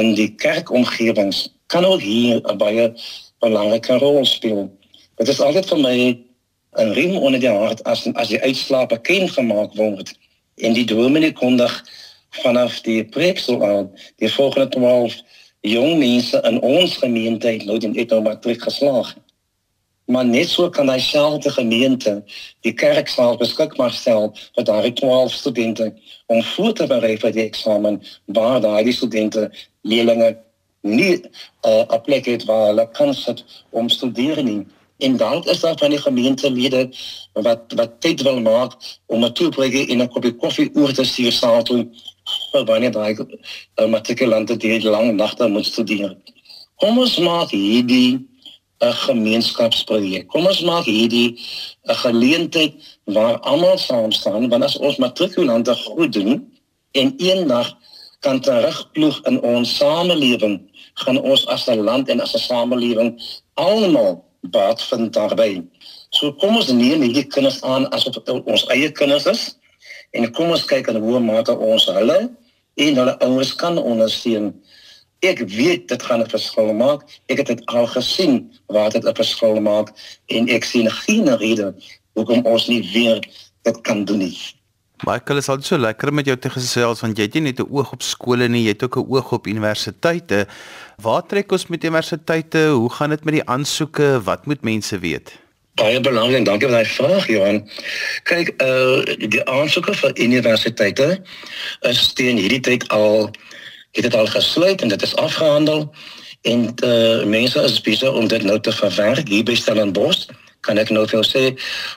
in 0.00 0.14
die 0.14 0.34
kerkomgewings 0.34 1.48
kan 1.66 1.84
ook 1.84 2.00
hier 2.00 2.40
'n 2.44 2.58
baie 2.58 2.92
belangrike 3.38 3.98
rol 3.98 4.24
speel. 4.24 4.70
Dit 5.16 5.28
is 5.28 5.40
altyd 5.40 5.66
vir 5.68 5.78
my 5.78 5.98
'n 6.78 6.92
riem 6.92 7.16
onder 7.16 7.40
die 7.40 7.56
hart 7.60 7.84
as 7.84 8.06
as 8.14 8.28
die 8.28 8.42
uitslae 8.42 8.86
bekend 8.86 9.30
gemaak 9.30 9.74
word 9.74 10.12
en 10.60 10.72
die 10.72 10.86
dominee 10.86 11.32
kondig 11.32 11.72
vanaf 12.42 12.80
die 12.80 13.04
preeksel 13.04 13.64
aan 13.64 13.90
die 14.16 14.30
volgende 14.32 14.68
12 14.68 15.16
jong 15.60 15.98
mense 15.98 16.40
in 16.50 16.60
ons 16.60 16.96
gemeente 16.96 17.56
nou 17.64 17.78
die 17.78 18.06
nou 18.06 18.20
matriek 18.22 18.62
geslaag. 18.62 19.14
Maar 20.08 20.24
net 20.24 20.48
so 20.48 20.70
kan 20.72 20.88
hy 20.88 20.98
self 21.04 21.42
die 21.44 21.52
gemeente 21.52 22.14
die 22.64 22.72
kerksaal 22.72 23.36
beskikbaar 23.40 23.92
stel 23.92 24.30
vir 24.56 24.64
daardie 24.64 24.94
12 25.00 25.32
studente 25.32 25.90
om 26.26 26.42
voor 26.54 26.72
te 26.72 26.86
berei 26.88 27.16
vir 27.20 27.34
die 27.36 27.44
eksamen 27.44 28.00
waar 28.38 28.60
daardie 28.64 28.96
studente 28.96 29.50
leerlinge 29.82 30.36
nie 30.82 31.20
uh, 31.66 31.84
'n 31.84 32.00
plek 32.06 32.24
het 32.26 32.44
waar 32.44 32.66
hulle 32.70 32.88
kan 32.90 33.14
sit 33.14 33.44
om 33.70 33.88
studeer 33.88 34.42
nie. 34.42 34.66
En 34.98 35.16
dan 35.16 35.44
is 35.44 35.60
daar 35.60 35.78
van 35.78 35.90
die 35.90 35.98
gemeentelede 35.98 36.90
wat 37.32 37.72
wat 37.74 38.00
tyd 38.00 38.22
wil 38.22 38.40
maak 38.40 38.72
om 39.06 39.24
'n 39.24 39.32
toebreek 39.32 39.88
en 39.88 40.02
'n 40.02 40.08
koppie 40.08 40.34
koffie 40.34 40.70
oor 40.74 40.92
te 40.92 41.04
stuur 41.04 41.32
saam 41.32 41.62
toe 41.62 41.86
vir 42.52 42.64
wanneer 42.64 42.90
daai 42.90 43.14
uh, 43.16 43.86
matrikulante 43.86 44.56
die 44.56 44.82
lang 44.82 45.14
nagte 45.14 45.48
moet 45.48 45.64
studeer. 45.64 46.16
Kom 46.74 46.98
ons 46.98 47.18
maak 47.18 47.50
hierdie 47.50 48.12
'n 48.14 48.26
uh, 48.86 48.94
gemeenskapsprojek. 49.06 50.26
Kom 50.26 50.46
ons 50.46 50.60
maak 50.60 50.84
hierdie 50.84 51.30
'n 51.30 51.38
uh, 51.90 51.98
geleentheid 52.04 52.74
waar 53.04 53.38
almal 53.40 53.78
saam 53.78 54.12
staan 54.12 54.48
want 54.48 54.64
as 54.64 54.76
ons 54.76 54.96
matrikulante 54.96 55.74
goed 55.74 56.12
doen 56.12 56.52
en 56.92 57.14
eendag 57.16 57.76
kan 58.20 58.40
terugploeg 58.40 59.22
in 59.30 59.42
ons 59.42 59.76
samelewing, 59.76 60.58
gaan 60.94 61.22
ons 61.22 61.46
as 61.46 61.68
'n 61.68 61.78
land 61.78 62.08
en 62.08 62.20
as 62.20 62.34
'n 62.34 62.38
samelewing 62.38 63.22
almal 63.54 64.27
baat 64.40 64.82
vind 64.82 65.12
daarbey. 65.12 65.62
So 66.10 66.32
kom 66.32 66.56
ons 66.56 66.70
neem 66.72 67.02
hierdie 67.02 67.26
kinders 67.26 67.62
aan 67.62 67.88
asof 67.94 68.20
ons 68.28 68.66
eie 68.72 68.90
kinders 68.92 69.26
is 69.26 69.42
en 70.16 70.30
kom 70.32 70.50
ons 70.54 70.64
kyk 70.64 70.88
in 70.88 71.00
hoe 71.02 71.20
mate 71.20 71.56
ons 71.56 71.88
hulle 71.92 72.18
en 72.78 73.00
hulle 73.02 73.16
ouers 73.26 73.54
kan 73.54 73.78
ondersteun. 73.78 74.52
Ek 75.26 75.42
weet 75.50 75.88
dit 75.88 76.02
gaan 76.02 76.22
'n 76.22 76.30
verskil 76.30 76.72
maak. 76.72 77.02
Ek 77.26 77.38
het 77.38 77.46
dit 77.46 77.62
al 77.66 77.86
gesien 77.86 78.52
waar 78.66 78.90
dit 78.90 79.04
'n 79.04 79.14
verskil 79.14 79.60
maak 79.60 79.90
en 80.26 80.48
ek 80.48 80.64
sien 80.64 80.90
geen 80.90 81.36
rede 81.36 81.74
hoekom 82.14 82.46
ons 82.46 82.68
nie 82.68 82.82
weer 82.92 83.20
dit 83.62 83.80
kan 83.80 84.04
doen 84.04 84.18
nie. 84.18 84.38
Michael, 85.06 85.38
is 85.38 85.48
al 85.48 85.62
so 85.62 85.78
lekker 85.78 86.12
met 86.12 86.26
jou 86.26 86.36
te 86.36 86.50
gesels 86.50 87.00
want 87.00 87.18
jy 87.18 87.28
het 87.28 87.34
net 87.34 87.60
'n 87.60 87.70
oog 87.70 87.92
op 87.92 88.02
skole 88.02 88.48
nie, 88.48 88.64
jy 88.64 88.74
het 88.74 88.82
ook 88.82 88.96
'n 88.96 89.06
oog 89.08 89.32
op 89.32 89.46
universiteite. 89.46 90.46
Waar 91.02 91.26
trek 91.26 91.52
ons 91.52 91.66
met 91.66 91.84
universiteite? 91.84 92.68
Hoe 92.68 92.90
gaan 92.90 93.10
dit 93.10 93.24
met 93.24 93.34
die 93.34 93.46
aansoeke? 93.46 94.20
Wat 94.22 94.46
moet 94.46 94.62
mense 94.62 94.98
weet? 94.98 95.38
baie 95.78 96.00
belangrik. 96.00 96.44
Dankie 96.44 96.68
vir 96.68 96.76
daai 96.76 96.90
vraag, 96.90 97.26
Johan. 97.30 97.62
Kyk, 98.28 98.52
uh 98.64 99.16
die 99.30 99.42
aansoeke 99.46 99.94
vir 100.00 100.14
universiteite 100.18 101.08
is 101.90 102.02
teen 102.18 102.40
hierdie 102.40 102.62
tyd 102.70 102.86
al 102.94 103.30
het 103.96 104.04
dit 104.04 104.14
al 104.14 104.28
gesluit 104.30 104.82
en 104.82 104.92
dit 104.92 105.02
is 105.02 105.16
afgehandel 105.16 105.88
en 106.50 106.66
uh 106.84 107.24
mense 107.24 107.62
is 107.70 107.80
besig 107.86 108.12
om 108.12 108.28
dit 108.28 108.44
nou 108.46 108.58
te 108.60 108.74
verwerk 108.82 109.30
hier 109.30 109.46
by 109.46 109.56
Stellenbosch 109.58 110.28
kan 110.60 110.78
ek 110.78 110.90
nou 110.90 111.06
jou 111.06 111.22
sê 111.24 111.54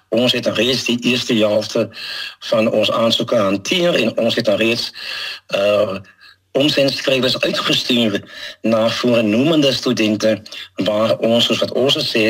ons 0.10 0.32
het 0.32 0.48
reeds 0.58 0.86
die 0.90 1.00
eerste 1.12 1.34
helfte 1.34 1.90
van 2.50 2.72
ons 2.72 2.92
aansoeke 2.92 3.36
hanteer 3.36 3.96
en 3.96 4.18
ons 4.18 4.36
het 4.36 4.48
reeds 4.48 4.92
uh 5.56 6.02
omsendskrywers 6.52 7.40
uitgestuur 7.40 8.18
na 8.62 8.90
voornemende 8.90 9.72
studente 9.72 10.42
waar 10.76 11.18
ons 11.18 11.46
soos 11.46 11.62
wat 11.64 11.72
ons 11.72 11.96
sê 12.12 12.26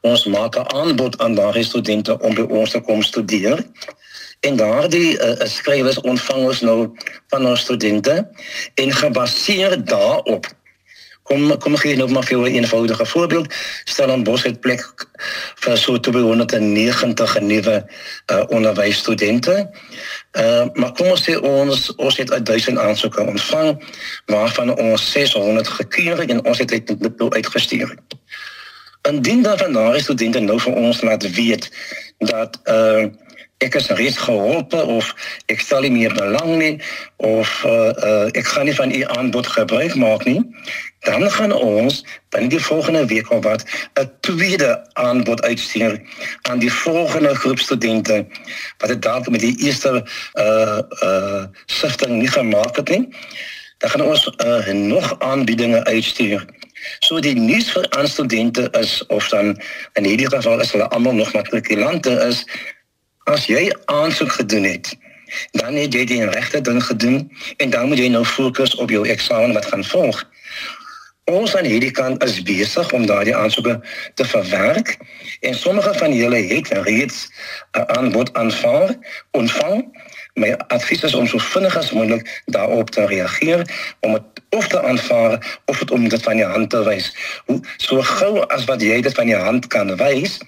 ons 0.00 0.24
maak 0.24 0.54
'n 0.58 0.68
aanbod 0.78 1.18
aan 1.18 1.34
daardie 1.34 1.64
studente 1.64 2.18
om 2.20 2.34
by 2.34 2.42
ons 2.42 2.70
te 2.70 2.80
kom 2.80 3.02
studeer. 3.02 3.66
En 4.40 4.56
daardie 4.56 5.18
uh, 5.18 5.34
skrywers 5.44 6.00
ontvang 6.00 6.46
ons 6.46 6.60
nou 6.60 6.94
van 7.28 7.46
ons 7.46 7.60
studente 7.60 8.30
en 8.74 8.92
gebaseer 8.92 9.84
daarop 9.84 10.46
kom 11.24 11.58
kom 11.58 11.76
gee 11.80 11.96
nou 11.96 12.08
maar 12.12 12.24
vir 12.24 12.38
'n 12.38 12.54
eenvoudige 12.60 13.06
voorbeeld 13.06 13.54
stel 13.84 14.10
aan 14.10 14.22
Bos 14.22 14.42
het 14.42 14.60
plek 14.60 14.82
vir 15.54 15.76
so 15.76 16.00
290 16.00 17.40
nuwe 17.40 17.86
uh, 18.32 18.42
onderwysstudente. 18.48 19.70
Uh, 20.32 20.64
maar 20.72 20.92
kom 20.92 21.06
ons 21.06 21.24
sê 21.24 21.36
ons 21.40 21.94
ons 21.96 22.16
het 22.16 22.46
1000 22.46 22.78
aansoeke 22.78 23.22
ontvang 23.22 23.84
waarvan 24.26 24.76
ons 24.76 25.10
600 25.10 25.68
gekeur 25.68 26.28
en 26.28 26.44
ons 26.44 26.58
het 26.58 26.68
dit 26.68 27.16
nou 27.16 27.30
uitgestuur. 27.30 27.96
Indien 29.08 29.42
daar 29.42 29.58
van 29.58 29.72
daardie 29.72 30.02
studente 30.02 30.40
nou 30.40 30.60
vir 30.60 30.72
ons 30.72 31.00
laat 31.00 31.30
weet 31.34 31.70
dat 32.18 32.60
uh 32.64 33.04
ek 33.64 33.78
is 33.80 33.88
reeds 33.98 34.18
geholpe 34.20 34.80
of 34.96 35.10
ek 35.52 35.62
stel 35.64 35.84
nie 35.86 35.92
meer 35.94 36.14
belang 36.16 36.56
nie 36.60 36.74
of 37.16 37.50
uh, 37.64 37.92
uh 38.08 38.26
ek 38.36 38.46
gaan 38.52 38.68
nie 38.68 38.76
van 38.76 38.92
u 38.92 39.00
aanbod 39.16 39.48
gebruik 39.56 39.94
maak 40.00 40.24
nie. 40.28 40.42
Dan 41.04 41.24
gaan 41.30 41.52
ons 41.52 42.02
binne 42.32 42.48
die 42.52 42.60
volgende 42.60 43.04
week 43.08 43.30
of 43.30 43.44
wat 43.44 43.64
'n 44.00 44.10
tweede 44.20 44.70
aanbod 44.92 45.42
uitstuur 45.42 46.00
aan 46.48 46.58
die 46.58 46.72
volgende 46.72 47.34
groep 47.34 47.58
studente 47.58 48.26
wat 48.78 48.88
dit 48.88 49.02
dalk 49.02 49.28
met 49.28 49.40
die 49.40 49.56
eerste 49.64 50.04
uh 50.34 50.80
uh 51.08 51.44
sifting 51.66 52.20
nie 52.20 52.32
gemaak 52.38 52.76
het 52.76 52.88
nie. 52.88 53.08
Dan 53.78 53.90
gaan 53.90 54.06
ons 54.06 54.30
uh, 54.44 54.72
nog 54.72 55.18
aanbiedinge 55.18 55.84
uitstuur. 55.84 56.46
So 57.04 57.20
die 57.20 57.34
nuus 57.34 57.70
vir 57.72 57.86
aan 57.96 58.08
studente 58.08 58.68
is 58.80 59.06
of 59.06 59.28
dan 59.28 59.56
in 59.92 60.04
hierdie 60.04 60.28
geval 60.28 60.60
is 60.60 60.72
hulle 60.72 60.88
almal 60.88 61.14
nog 61.14 61.32
matrikulante 61.32 62.10
is 62.10 62.44
as 63.24 63.46
jy 63.46 63.72
aansoek 63.84 64.32
gedoen 64.32 64.64
het 64.64 64.96
dan 65.50 65.74
het 65.74 65.94
jy 65.94 66.04
die 66.04 66.24
regte 66.30 66.60
ding 66.60 66.82
gedoen 66.84 67.30
en 67.56 67.70
dan 67.70 67.88
moet 67.88 67.98
jy 67.98 68.08
nou 68.08 68.24
fokus 68.24 68.74
op 68.74 68.90
jou 68.90 69.06
eksamen 69.08 69.54
wat 69.56 69.66
gaan 69.66 69.84
volg. 69.84 70.22
Ons 71.24 71.56
aan 71.56 71.64
hierdie 71.64 71.90
kant 71.90 72.22
is 72.24 72.42
besig 72.44 72.92
om 72.92 73.06
daardie 73.08 73.36
aansoeke 73.36 73.78
te 74.14 74.24
verwerk 74.28 74.96
en 75.40 75.54
sommige 75.54 75.94
van 75.94 76.12
julle 76.12 76.42
het 76.52 76.68
reeds 76.84 77.28
'n 77.72 77.86
aanbod 77.96 78.32
aanvaar 78.32 78.94
ontvang 79.30 79.88
my 80.34 80.50
advies 80.68 81.02
is 81.02 81.14
om 81.14 81.26
so 81.26 81.38
vinnig 81.38 81.76
as 81.76 81.92
moontlik 81.92 82.42
daarop 82.46 82.90
te 82.90 83.06
reageer 83.06 83.62
om 84.00 84.12
dit 84.12 84.42
of 84.48 84.68
te 84.68 84.82
aanvaar 84.82 85.60
of 85.64 85.78
dit 85.78 85.90
om 85.90 86.08
dit 86.08 86.22
van 86.22 86.36
jou 86.36 86.50
hand 86.50 86.70
te 86.70 86.82
wys. 86.84 87.14
Hoe 87.46 87.60
so 87.76 88.02
gou 88.02 88.40
as 88.54 88.64
wat 88.64 88.82
jy 88.82 89.00
dit 89.00 89.14
van 89.14 89.28
jou 89.28 89.40
hand 89.42 89.66
kan 89.66 89.96
wys, 89.96 90.38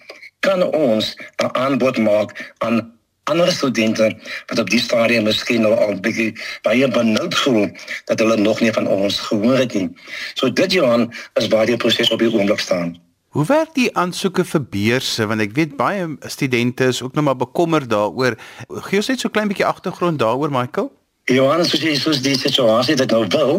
kan 0.46 0.62
ons 0.70 1.14
'n 1.42 1.50
aanbod 1.52 1.98
maak 1.98 2.54
aan 2.58 2.84
ander 3.26 3.50
studente 3.52 4.06
wat 4.46 4.58
op 4.58 4.70
die 4.70 4.80
stadium 4.80 5.26
miskien 5.26 5.64
nou 5.66 5.74
al 5.74 5.98
bietjie 6.00 6.30
baie 6.62 6.88
benoud 6.88 7.34
voel 7.42 7.66
dat 8.06 8.22
hulle 8.22 8.36
nog 8.36 8.60
nie 8.62 8.72
van 8.72 8.86
ons 8.86 9.18
gehoor 9.28 9.58
het 9.58 9.74
nie. 9.74 9.88
So 10.34 10.52
dit 10.52 10.72
Johan 10.72 11.10
is 11.34 11.48
waar 11.50 11.66
die 11.66 11.76
proses 11.76 12.10
op 12.14 12.22
die 12.22 12.30
oomblik 12.30 12.62
staan. 12.62 12.94
Hoe 13.34 13.44
werk 13.44 13.74
die 13.74 13.90
aansoeke 13.98 14.44
vir 14.44 14.62
beurse 14.62 15.26
want 15.26 15.42
ek 15.44 15.56
weet 15.58 15.74
baie 15.76 16.06
studente 16.20 16.86
is 16.92 17.02
ook 17.02 17.18
nou 17.18 17.24
maar 17.26 17.36
bekommer 17.36 17.88
daaroor. 17.88 18.38
Gee 18.86 19.02
ons 19.02 19.10
net 19.10 19.20
so 19.20 19.28
klein 19.28 19.50
bietjie 19.50 19.66
agtergrond 19.66 20.22
daaroor 20.22 20.54
Michael? 20.54 20.92
Johannes, 21.26 21.72
soos 21.74 21.82
jy 21.82 21.96
soos 21.98 22.22
die 22.22 22.38
situasie 22.38 22.94
dit 22.94 23.10
nou 23.10 23.24
wil, 23.34 23.58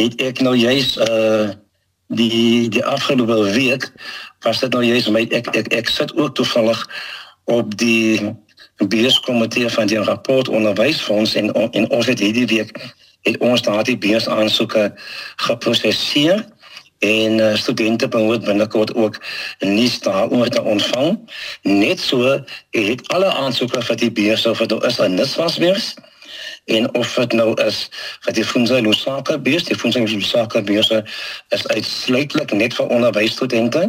het 0.00 0.16
ek 0.24 0.40
nou 0.40 0.56
juist 0.56 0.96
uh 1.04 1.52
die 2.06 2.68
die 2.68 2.84
afgelope 2.84 3.52
week 3.52 3.92
was 4.40 4.60
dit 4.60 4.72
nou 4.72 4.84
juist 4.84 5.10
my 5.10 5.26
ek 5.30 5.48
ek 5.56 5.72
ek 5.72 5.88
sit 5.88 6.16
ook 6.16 6.34
toevallig 6.34 6.86
op 7.44 7.76
die 7.78 8.34
beurskomitee 8.76 9.68
van 9.68 9.86
die 9.86 9.98
rapport 9.98 10.48
onderwysfonds 10.48 11.34
en 11.34 11.52
en 11.52 11.90
ons 11.90 12.06
het 12.06 12.18
hierdie 12.18 12.46
week 12.46 12.70
het 13.26 13.38
ons 13.38 13.62
daardie 13.62 13.98
beursaansoeke 13.98 14.92
geproseseer 15.36 16.44
en 16.98 17.38
uh, 17.38 17.54
studente 17.54 18.08
behoort 18.08 18.44
binnekort 18.44 18.94
ook 18.94 19.18
'n 19.58 19.74
nuus 19.74 20.00
daaroor 20.00 20.48
te 20.48 20.62
ontvang. 20.62 21.18
Net 21.62 22.00
so 22.00 22.44
het 22.70 23.08
alle 23.08 23.32
aansoeke 23.32 23.82
vir 23.82 23.96
die 23.96 24.12
beurs 24.12 24.46
of 24.46 24.58
dit 24.58 24.84
is 24.84 25.00
'n 25.00 25.14
niswasbeurs 25.14 25.94
en 26.66 26.94
of 26.94 27.14
dit 27.14 27.32
nou 27.32 27.54
is 27.62 27.88
vir 28.26 28.36
die 28.38 28.44
Funza 28.44 28.80
Lusaka 28.82 29.38
beurs, 29.38 29.64
die 29.64 29.78
Funza 29.78 30.02
Lusaka 30.02 30.62
beurs 30.66 30.90
is 31.54 31.66
uitsluitlik 31.66 32.52
net 32.52 32.74
vir 32.74 32.90
onderwysstudente. 32.90 33.86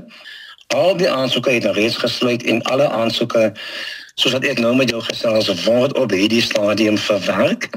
Al 0.76 0.98
die 1.00 1.10
aansoeke 1.10 1.56
het 1.56 1.66
reeds 1.78 1.98
gesluit 1.98 2.44
en 2.44 2.62
alle 2.70 2.90
aansoeke 2.90 3.54
soos 4.18 4.34
wat 4.34 4.46
ek 4.50 4.60
nou 4.62 4.74
met 4.76 4.90
jou 4.90 5.02
gesels 5.06 5.50
word 5.66 5.94
op 5.98 6.14
hierdie 6.14 6.42
stadium 6.42 6.98
verwerk 6.98 7.70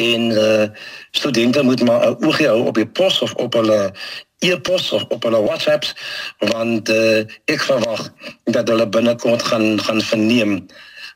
en 0.00 0.30
uh, 0.32 0.64
studente 1.12 1.62
moet 1.62 1.84
maar 1.84 2.08
'n 2.08 2.24
oogie 2.24 2.48
hou 2.48 2.64
op 2.66 2.74
die 2.80 2.88
pos 2.88 3.20
of 3.20 3.34
op 3.34 3.52
hulle 3.60 3.92
e-pos 4.38 4.92
of 4.92 5.04
op 5.08 5.22
hulle 5.22 5.42
WhatsApps 5.44 5.94
want 6.38 6.88
uh, 6.88 7.20
ek 7.44 7.60
verwag 7.68 8.08
dat 8.44 8.68
hulle 8.68 8.88
binnekort 8.88 9.42
gaan 9.42 9.80
gaan 9.80 10.02
verneem 10.02 10.66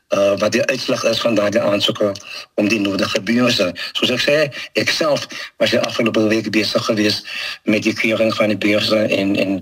uh, 0.09 0.37
wat 0.37 0.51
die 0.51 0.65
uitslag 0.65 1.03
is 1.03 1.21
van 1.21 1.35
daardie 1.35 1.61
aansoeke 1.61 2.11
om 2.53 2.67
die 2.67 2.79
nodige 2.79 3.21
beurse. 3.21 3.71
Soos 3.91 4.13
ek 4.15 4.23
sê, 4.23 4.37
ek 4.81 4.89
self 4.89 5.27
was 5.61 5.73
die 5.75 5.81
afgelope 5.81 6.27
week 6.27 6.49
besig 6.51 6.85
geweest 6.85 7.27
met 7.63 7.83
die 7.83 7.93
keuring 7.93 8.33
van 8.35 8.53
die 8.53 8.57
beurse 8.57 9.05
en 9.07 9.35
en 9.35 9.61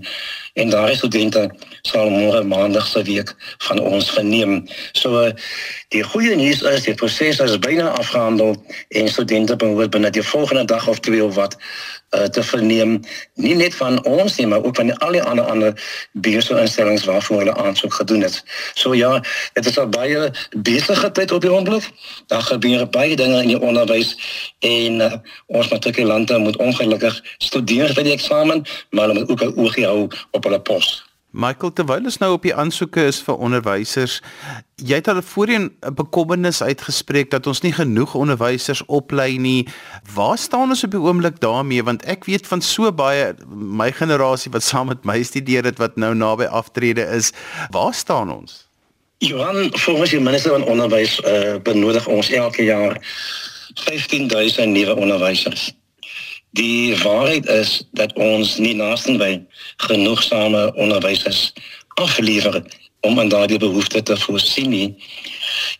en 0.58 0.70
daai 0.74 0.96
studente 0.98 1.44
sal 1.86 2.10
môre 2.10 2.42
maandag 2.44 2.88
se 2.90 3.04
week 3.06 3.34
van 3.68 3.80
ons 3.80 4.10
verneem. 4.12 4.64
So 4.98 5.30
die 5.94 6.04
goeie 6.04 6.36
nuus 6.36 6.64
is 6.66 6.88
die 6.88 6.96
proses 6.98 7.40
is 7.44 7.60
byna 7.62 7.92
afgehandel 8.00 8.56
en 8.90 9.10
studente 9.10 9.56
behoort 9.56 9.94
binne 9.94 10.10
die 10.10 10.26
volgende 10.26 10.66
dag 10.66 10.88
of 10.88 11.00
twee 11.06 11.24
of 11.24 11.36
wat 11.38 11.58
uh, 12.16 12.26
te 12.34 12.44
verneem 12.44 12.98
nie 13.36 13.54
net 13.56 13.76
van 13.78 14.00
ons 14.06 14.38
nie 14.40 14.48
maar 14.48 14.64
ook 14.64 14.76
van 14.80 14.92
al 14.98 15.16
die 15.16 15.22
ander 15.22 15.46
ander 15.46 15.84
beursinstellings 16.12 17.06
waarvoor 17.06 17.44
hulle 17.44 17.56
aansoek 17.56 17.94
gedoen 17.94 18.26
het. 18.26 18.42
So 18.74 18.96
ja, 18.96 19.22
dit 19.54 19.66
is 19.66 19.78
al 19.80 19.90
baie 19.94 20.32
besige 20.58 21.12
tyd 21.12 21.32
op 21.32 21.42
die 21.42 21.52
oomblik. 21.52 21.86
Daar 22.28 22.42
gebeur 22.42 22.88
baie 22.90 23.16
dinge 23.16 23.42
in 23.42 23.54
die 23.54 23.62
onderwys 23.62 24.16
en 24.66 25.02
uh, 25.06 25.14
ons 25.46 25.70
matrikulante 25.70 26.38
moet 26.38 26.58
ongelukkig 26.58 27.22
studeer 27.38 27.94
vir 27.94 28.10
die 28.10 28.16
eksamen, 28.18 28.66
maar 28.90 29.08
hulle 29.08 29.20
moet 29.20 29.30
ook 29.30 29.44
'n 29.44 29.56
oogie 29.56 29.86
hou 29.86 30.08
op 30.32 30.47
hulle 30.50 30.64
pos. 30.64 30.96
Michael 31.38 31.74
terwyl 31.76 32.08
ons 32.08 32.18
nou 32.18 32.32
op 32.34 32.46
die 32.48 32.54
aansoeke 32.56 33.04
is 33.06 33.20
vir 33.22 33.36
onderwysers, 33.44 34.22
jy 34.80 34.98
het 34.98 35.10
al 35.12 35.20
voorheen 35.22 35.70
'n 35.86 35.94
bekommernis 35.94 36.62
uitgespreek 36.64 37.30
dat 37.32 37.48
ons 37.48 37.62
nie 37.62 37.74
genoeg 37.74 38.16
onderwysers 38.16 38.86
oplei 38.86 39.38
nie. 39.38 39.68
Waar 40.16 40.38
staan 40.38 40.70
ons 40.70 40.84
op 40.84 40.92
die 40.92 41.00
oomblik 41.00 41.40
daarmee 41.40 41.84
want 41.84 42.06
ek 42.06 42.26
weet 42.26 42.48
van 42.48 42.62
so 42.62 42.92
baie 42.92 43.36
my 43.48 43.92
generasie 43.92 44.52
wat 44.52 44.64
saam 44.64 44.88
met 44.88 45.06
my 45.06 45.24
studeer 45.24 45.64
het 45.64 45.78
wat 45.78 45.96
nou 45.96 46.16
naby 46.16 46.46
aftrede 46.46 47.04
is. 47.04 47.32
Waar 47.70 47.94
staan 47.94 48.32
ons? 48.32 48.68
Johan, 49.18 49.70
volgens 49.78 50.10
die 50.10 50.20
minister 50.20 50.52
van 50.52 50.64
onderwys 50.64 51.20
uh, 51.20 51.56
benodig 51.64 52.08
ons 52.08 52.30
elke 52.30 52.64
jaar 52.64 52.98
15000 53.74 54.68
nuwe 54.68 54.96
onderwysers. 54.96 55.77
Die 56.58 56.98
waarheid 56.98 57.46
is 57.46 57.84
dat 57.92 58.14
ons 58.18 58.56
nie 58.58 58.74
naastenby 58.76 59.44
genoegsame 59.86 60.74
onderwysers 60.74 61.54
aflewer 62.02 62.64
om 63.06 63.20
aan 63.20 63.30
daardie 63.30 63.60
behoefte 63.62 64.02
te 64.04 64.18
voorsien 64.18 64.70
nie. 64.74 64.88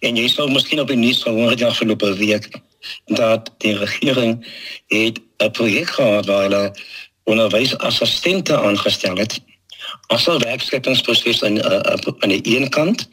En 0.06 0.20
jy 0.20 0.28
sou 0.30 0.46
miskien 0.52 0.84
op 0.84 0.92
die 0.94 1.00
nuus 1.00 1.24
gehoor 1.26 1.56
het 1.56 1.64
afgelope 1.66 2.14
week 2.20 2.46
dat 3.18 3.50
die 3.66 3.74
regering 3.78 4.38
het 4.94 5.18
'n 5.42 5.52
projek 5.52 5.90
gehad 5.98 6.30
waar 6.30 6.46
hulle 6.46 6.76
onderwysassistente 7.24 8.62
aangestel 8.62 9.18
het. 9.18 9.42
As 10.14 10.30
'n 10.30 10.38
werkskeppingsproses 10.46 11.44
aan 11.44 11.58
aan 12.22 12.30
die 12.30 12.58
een 12.58 12.70
kant 12.70 13.10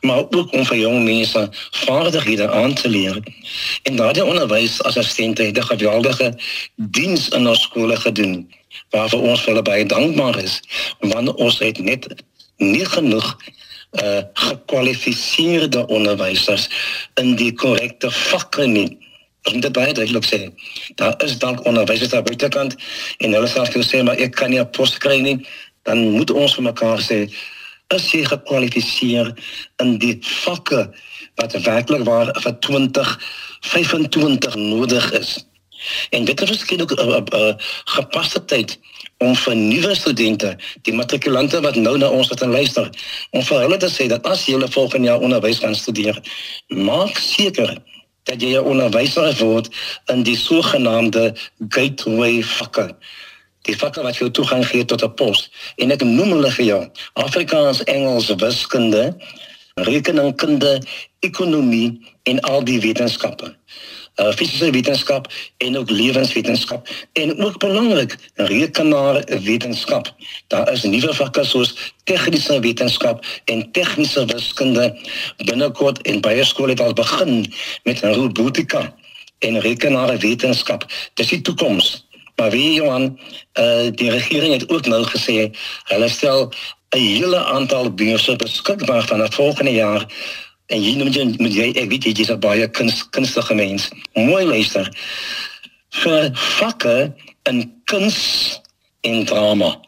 maar 0.00 0.24
ook 0.30 0.52
om 0.52 0.66
vir 0.66 0.76
jong 0.76 1.04
mense 1.04 1.48
vaardighede 1.70 2.50
aan 2.50 2.74
te 2.74 2.88
leer. 2.88 3.22
En 3.82 3.96
daardie 3.96 4.24
onderwysassistente 4.24 5.42
het 5.42 5.58
'n 5.58 5.70
geweldige 5.72 6.34
diens 6.76 7.28
in 7.28 7.48
ons 7.48 7.62
skole 7.62 7.96
gedoen 7.96 8.50
waarvoor 8.90 9.20
ons 9.20 9.40
vir 9.40 9.48
hulle 9.48 9.62
baie 9.62 9.86
dankbaar 9.86 10.38
is 10.42 10.60
want 10.98 11.34
ons 11.34 11.58
het 11.58 11.78
net 11.78 12.08
nie 12.56 12.84
genoeg 12.84 13.36
uh 14.02 14.22
gekwalifiseerde 14.32 15.86
onderwysers 15.86 16.68
in 17.14 17.34
die 17.38 17.52
korrekte 17.52 18.10
vakke 18.10 18.66
nie. 18.66 18.98
Ons 19.44 19.54
moet 19.54 19.72
baie 19.72 19.92
duidelik 19.92 20.24
sê. 20.26 20.40
Daar 20.98 21.14
is 21.24 21.38
dalk 21.38 21.64
onderwysers 21.64 22.10
daar 22.10 22.22
buitekant 22.22 22.74
en 23.18 23.32
hulle 23.32 23.48
sê 23.48 23.60
as 23.62 23.74
jy 23.74 23.84
sê 23.86 24.02
maar 24.02 24.18
ek 24.18 24.34
kan 24.34 24.50
nie 24.50 24.60
'n 24.60 24.70
pos 24.70 24.98
kry 24.98 25.20
nie, 25.20 25.46
dan 25.82 25.98
moet 26.16 26.30
ons 26.30 26.54
vir 26.54 26.64
mekaar 26.64 27.00
sê 27.00 27.30
is 27.94 28.10
jy 28.12 28.24
gekwalifiseer 28.28 29.32
in 29.82 29.98
die 30.02 30.18
vakke 30.44 30.86
wat 31.40 31.56
werklik 31.66 32.04
waar 32.08 32.30
vir 32.44 32.58
2025 32.66 34.54
nodig 34.54 35.10
is. 35.18 35.36
En 36.10 36.24
dit 36.24 36.40
is 36.40 36.50
miskien 36.50 36.80
ook 36.80 36.92
'n 36.94 37.08
uh, 37.08 37.16
uh, 37.16 37.38
uh, 37.40 37.54
gepaste 37.84 38.44
tyd 38.44 38.78
om 39.18 39.36
vir 39.36 39.56
nuwe 39.56 39.94
studente, 39.94 40.56
die 40.82 40.94
matrikulante 40.94 41.60
wat 41.60 41.74
nou 41.74 41.98
na 41.98 42.08
ons 42.08 42.28
wat 42.28 42.40
luister, 42.40 42.90
om 43.30 43.42
vir 43.42 43.60
hulle 43.60 43.76
te 43.76 43.90
sê 43.90 44.06
dat 44.08 44.26
as 44.26 44.46
jy 44.46 44.68
volgende 44.68 45.06
jaar 45.06 45.20
onderwys 45.20 45.58
gaan 45.58 45.74
studeer, 45.74 46.20
maak 46.68 47.18
seker 47.18 47.76
dat 48.24 48.40
jy 48.42 48.56
'n 48.56 48.64
onderwyser 48.64 49.36
word 49.38 49.68
in 50.12 50.22
die 50.22 50.36
sogenaamde 50.36 51.34
gateway 51.68 52.42
vakke 52.42 52.96
die 53.64 53.76
vakke 53.76 54.04
wat 54.04 54.20
jou 54.20 54.30
toegang 54.30 54.64
gee 54.66 54.84
tot 54.84 55.04
'n 55.04 55.14
pos 55.14 55.48
en 55.76 55.90
ek 55.90 56.04
noem 56.04 56.36
hulle 56.36 56.50
vir 56.50 56.66
jou 56.66 56.82
Afrikaans, 57.14 57.82
Engels, 57.84 58.28
wiskunde, 58.36 59.16
rekeningkunde, 59.74 60.82
ekonomie 61.20 62.00
en 62.22 62.40
al 62.40 62.64
die 62.64 62.80
wetenskappe. 62.80 63.54
uh, 64.20 64.32
fisiese 64.32 64.70
wetenskap 64.70 65.32
en 65.58 65.78
ook 65.78 65.90
lewenswetenskap 65.90 66.88
en 67.12 67.44
ook 67.44 67.58
belangrik 67.58 68.16
rekenaarwetenskap. 68.34 70.14
Daar 70.46 70.72
is 70.72 70.82
nuwe 70.82 71.14
vakke 71.14 71.44
soos 71.44 71.74
tegniese 72.04 72.60
wetenskap 72.60 73.24
en 73.44 73.70
tegniese 73.72 74.24
wiskunde 74.30 74.92
binnekort 75.44 76.02
en 76.02 76.20
baie 76.20 76.44
skole 76.44 76.76
het 76.76 76.80
al 76.80 76.92
begin 76.92 77.52
met 77.82 78.00
robotika 78.00 78.94
en 79.38 79.60
rekenaarwetenskap. 79.60 80.86
Dis 81.14 81.28
die 81.28 81.40
toekoms. 81.40 82.06
Maar 82.36 82.50
wie 82.50 82.72
Johan, 82.72 83.18
uh, 83.54 83.90
die 83.94 84.10
regering 84.10 84.52
het 84.52 84.68
ook 84.68 84.86
nou 84.86 85.04
gesê 85.06 85.50
hulle 85.90 86.08
stel 86.08 86.52
'n 86.94 86.98
hele 86.98 87.44
aantal 87.44 87.94
beurse 87.94 88.36
beskikbaar 88.36 89.06
vanaf 89.06 89.34
volgende 89.34 89.72
jaar 89.72 90.06
en 90.66 90.82
jy 90.82 90.94
noem 90.96 91.08
jy 91.08 91.24
met 91.38 91.54
jy 91.54 91.72
ek 91.74 91.88
weet 91.88 92.04
jy 92.04 92.20
is 92.20 92.38
baie 92.38 92.68
kunst, 92.70 93.08
kunstige 93.10 93.54
mens. 93.54 93.88
Mooi 94.12 94.44
luister. 94.44 94.90
vir 95.94 96.30
vakke 96.34 97.14
in 97.42 97.60
kuns 97.84 98.18
en 99.00 99.24
drama. 99.24 99.80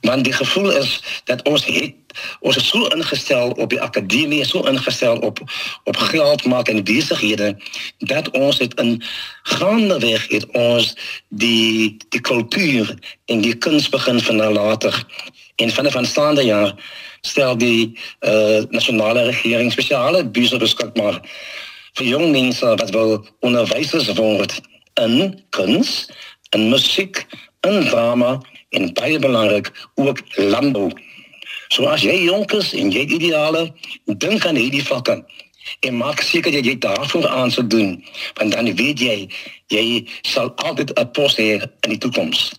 Want 0.00 0.24
die 0.24 0.32
gevoel 0.32 0.70
is 0.70 1.00
dat 1.24 1.42
ons 1.48 1.64
het 1.66 1.94
ons 2.40 2.56
is 2.56 2.68
so 2.68 2.86
ingestel 2.96 3.50
op 3.50 3.70
die 3.70 3.80
akademie, 3.80 4.44
so 4.44 4.62
ingestel 4.70 5.18
op 5.18 5.40
op 5.84 5.96
geld 5.96 6.44
maak 6.44 6.68
en 6.68 6.84
besighede 6.84 7.54
dat 7.98 8.30
ons 8.30 8.58
dit 8.58 8.74
in 8.80 9.02
gaande 9.42 9.98
weg 9.98 10.28
het 10.28 10.46
ons 10.52 10.94
die 11.28 11.96
die 12.08 12.20
kultuur 12.20 12.94
en 13.26 13.40
die 13.40 13.54
kuns 13.54 13.88
begin 13.88 14.20
van 14.20 14.42
later 14.52 15.04
en 15.56 15.70
van 15.70 15.90
van 15.90 16.06
staande 16.06 16.44
jaar 16.44 16.74
stel 17.20 17.56
die 17.56 17.98
uh, 18.20 18.62
nasionale 18.70 19.22
regering 19.24 19.72
spesiale 19.72 20.24
buse 20.24 20.56
beskikbaar 20.56 21.20
vir 21.94 22.06
jong 22.06 22.30
mense 22.34 22.66
wat 22.66 22.90
wil 22.90 23.20
onderwysers 23.46 24.10
word 24.18 24.60
in 25.00 25.34
kuns, 25.50 26.10
in 26.50 26.68
musiek, 26.70 27.24
in 27.66 27.86
drama 27.88 28.40
en 28.74 28.92
baie 28.94 29.18
belangrik 29.18 29.70
ook 29.94 30.20
landbou. 30.36 30.90
So 31.68 31.86
as 31.86 32.02
jy 32.02 32.24
jonk 32.24 32.52
is 32.52 32.72
en 32.74 32.90
jy 32.92 33.00
het 33.06 33.10
ideale, 33.10 33.72
dink 34.06 34.46
aan 34.46 34.56
hierdie 34.56 34.84
vakke 34.84 35.24
en 35.80 35.96
maak 35.96 36.20
seker 36.20 36.52
dat 36.52 36.66
jy 36.66 36.74
daarvoor 36.78 37.28
aansoek 37.28 37.70
doen, 37.72 38.04
want 38.36 38.52
dan 38.52 38.68
weet 38.76 39.00
jy 39.00 39.28
jy 39.72 40.04
sal 40.22 40.52
altyd 40.56 40.92
'n 40.98 41.10
pos 41.12 41.36
hê 41.36 41.62
in 41.62 41.90
die 41.90 41.98
toekoms. 41.98 42.52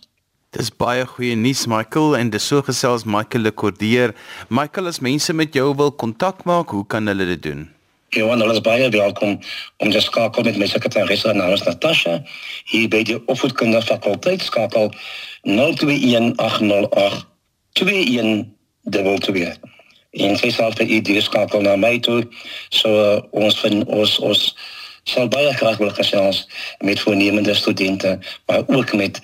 Dis 0.50 0.70
baie 0.70 1.04
goeie 1.06 1.36
nuus 1.36 1.66
Michael 1.66 2.16
en 2.16 2.30
dis 2.30 2.46
so 2.46 2.62
gesels 2.62 3.04
Michael 3.04 3.42
Lekordeer. 3.42 4.14
Michael 4.48 4.86
as 4.86 5.00
mense 5.00 5.32
met 5.32 5.52
jou 5.54 5.74
wil 5.76 5.92
kontak 5.92 6.44
maak, 6.44 6.70
hoe 6.70 6.86
kan 6.86 7.06
hulle 7.06 7.26
dit 7.26 7.42
doen? 7.42 7.76
Johan, 8.08 8.40
hulle 8.40 8.52
is 8.52 8.60
baie 8.60 8.88
welkom 8.88 9.40
om 9.76 9.90
te 9.90 10.00
skakel 10.00 10.42
met 10.42 10.56
my 10.56 10.66
sekretaresse 10.66 11.32
namens 11.32 11.62
Natasha 11.66 12.22
hier 12.64 12.88
by 12.88 13.02
die 13.02 13.18
opvoedkundige 13.26 13.86
fakulteit 13.86 14.42
skakel 14.42 14.92
021808 15.44 17.26
21 18.86 18.90
dubbel 18.90 19.18
twee. 19.18 19.52
En 20.10 20.36
sy 20.36 20.50
sal 20.54 20.72
vir 20.78 20.88
u 20.88 21.00
deurskakel 21.04 21.64
na 21.66 21.76
my 21.76 21.98
toe. 22.00 22.22
So 22.74 22.90
uh, 22.90 23.18
ons 23.36 23.58
van 23.60 23.82
ons 23.86 24.18
ons 24.24 24.44
sal 25.06 25.28
baie 25.30 25.52
graag 25.54 25.78
wil 25.78 25.92
gesels 25.94 26.46
met 26.82 27.00
voornemende 27.00 27.54
studente, 27.54 28.16
maar 28.46 28.64
ook 28.66 28.94
met 28.98 29.20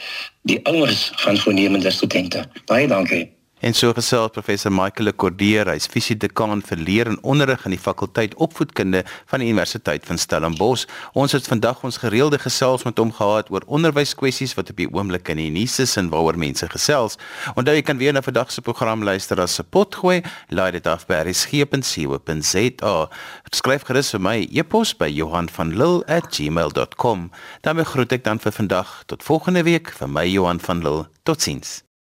die 0.46 0.60
ouers 0.70 1.10
van 1.24 1.38
voornemende 1.38 1.90
studente. 1.90 2.44
Baie 2.70 2.86
dankie. 2.86 3.24
En 3.62 3.74
so 3.78 3.92
gesels 3.94 4.32
professor 4.34 4.72
Michael 4.74 5.06
Lekordeer, 5.06 5.68
hy's 5.70 5.84
fisiedekaan 5.86 6.64
vir 6.66 6.80
leer 6.82 7.06
en 7.06 7.20
onderrig 7.22 7.62
in 7.68 7.76
die 7.76 7.78
fakulteit 7.78 8.32
opvoedkunde 8.42 9.04
van 9.30 9.38
die 9.38 9.52
Universiteit 9.52 10.02
van 10.08 10.18
Stellenbosch. 10.18 10.88
Ons 11.14 11.36
het 11.36 11.46
vandag 11.46 11.84
ons 11.86 12.00
gereelde 12.02 12.40
gesels 12.42 12.82
met 12.82 12.98
hom 12.98 13.12
gehad 13.14 13.52
oor 13.54 13.62
onderwyskwessies 13.70 14.56
wat 14.58 14.72
op 14.74 14.80
die 14.82 14.88
oomblik 14.90 15.30
in 15.30 15.38
die 15.38 15.52
nuus 15.54 15.76
is 15.84 15.94
en 16.00 16.10
waaroor 16.10 16.40
mense 16.42 16.66
gesels. 16.74 17.14
Onthou 17.54 17.76
jy 17.78 17.84
kan 17.86 18.02
weer 18.02 18.16
na 18.16 18.24
vandag 18.26 18.50
se 18.50 18.66
program 18.66 19.06
luister 19.06 19.38
as 19.38 19.54
se 19.60 19.62
pot 19.62 19.94
gooi, 19.94 20.18
laai 20.50 20.72
dit 20.74 20.90
af 20.90 21.06
by 21.06 21.22
resgep.co.za. 21.30 22.96
Skryf 23.62 23.86
gerus 23.86 24.10
vir 24.16 24.26
my 24.26 24.36
e-pos 24.50 24.96
by 24.98 25.06
Johan 25.12 25.46
van 25.54 25.70
Lille@gmail.com. 25.78 27.30
Dan 27.62 27.86
groet 27.94 28.18
ek 28.18 28.26
dan 28.26 28.42
vir 28.42 28.58
vandag 28.58 29.06
tot 29.06 29.22
volgende 29.22 29.62
week 29.62 29.94
vir 29.94 30.10
my 30.10 30.26
Johan 30.26 30.58
van 30.58 30.82
Lille. 30.82 31.06
Totsiens. 31.22 31.91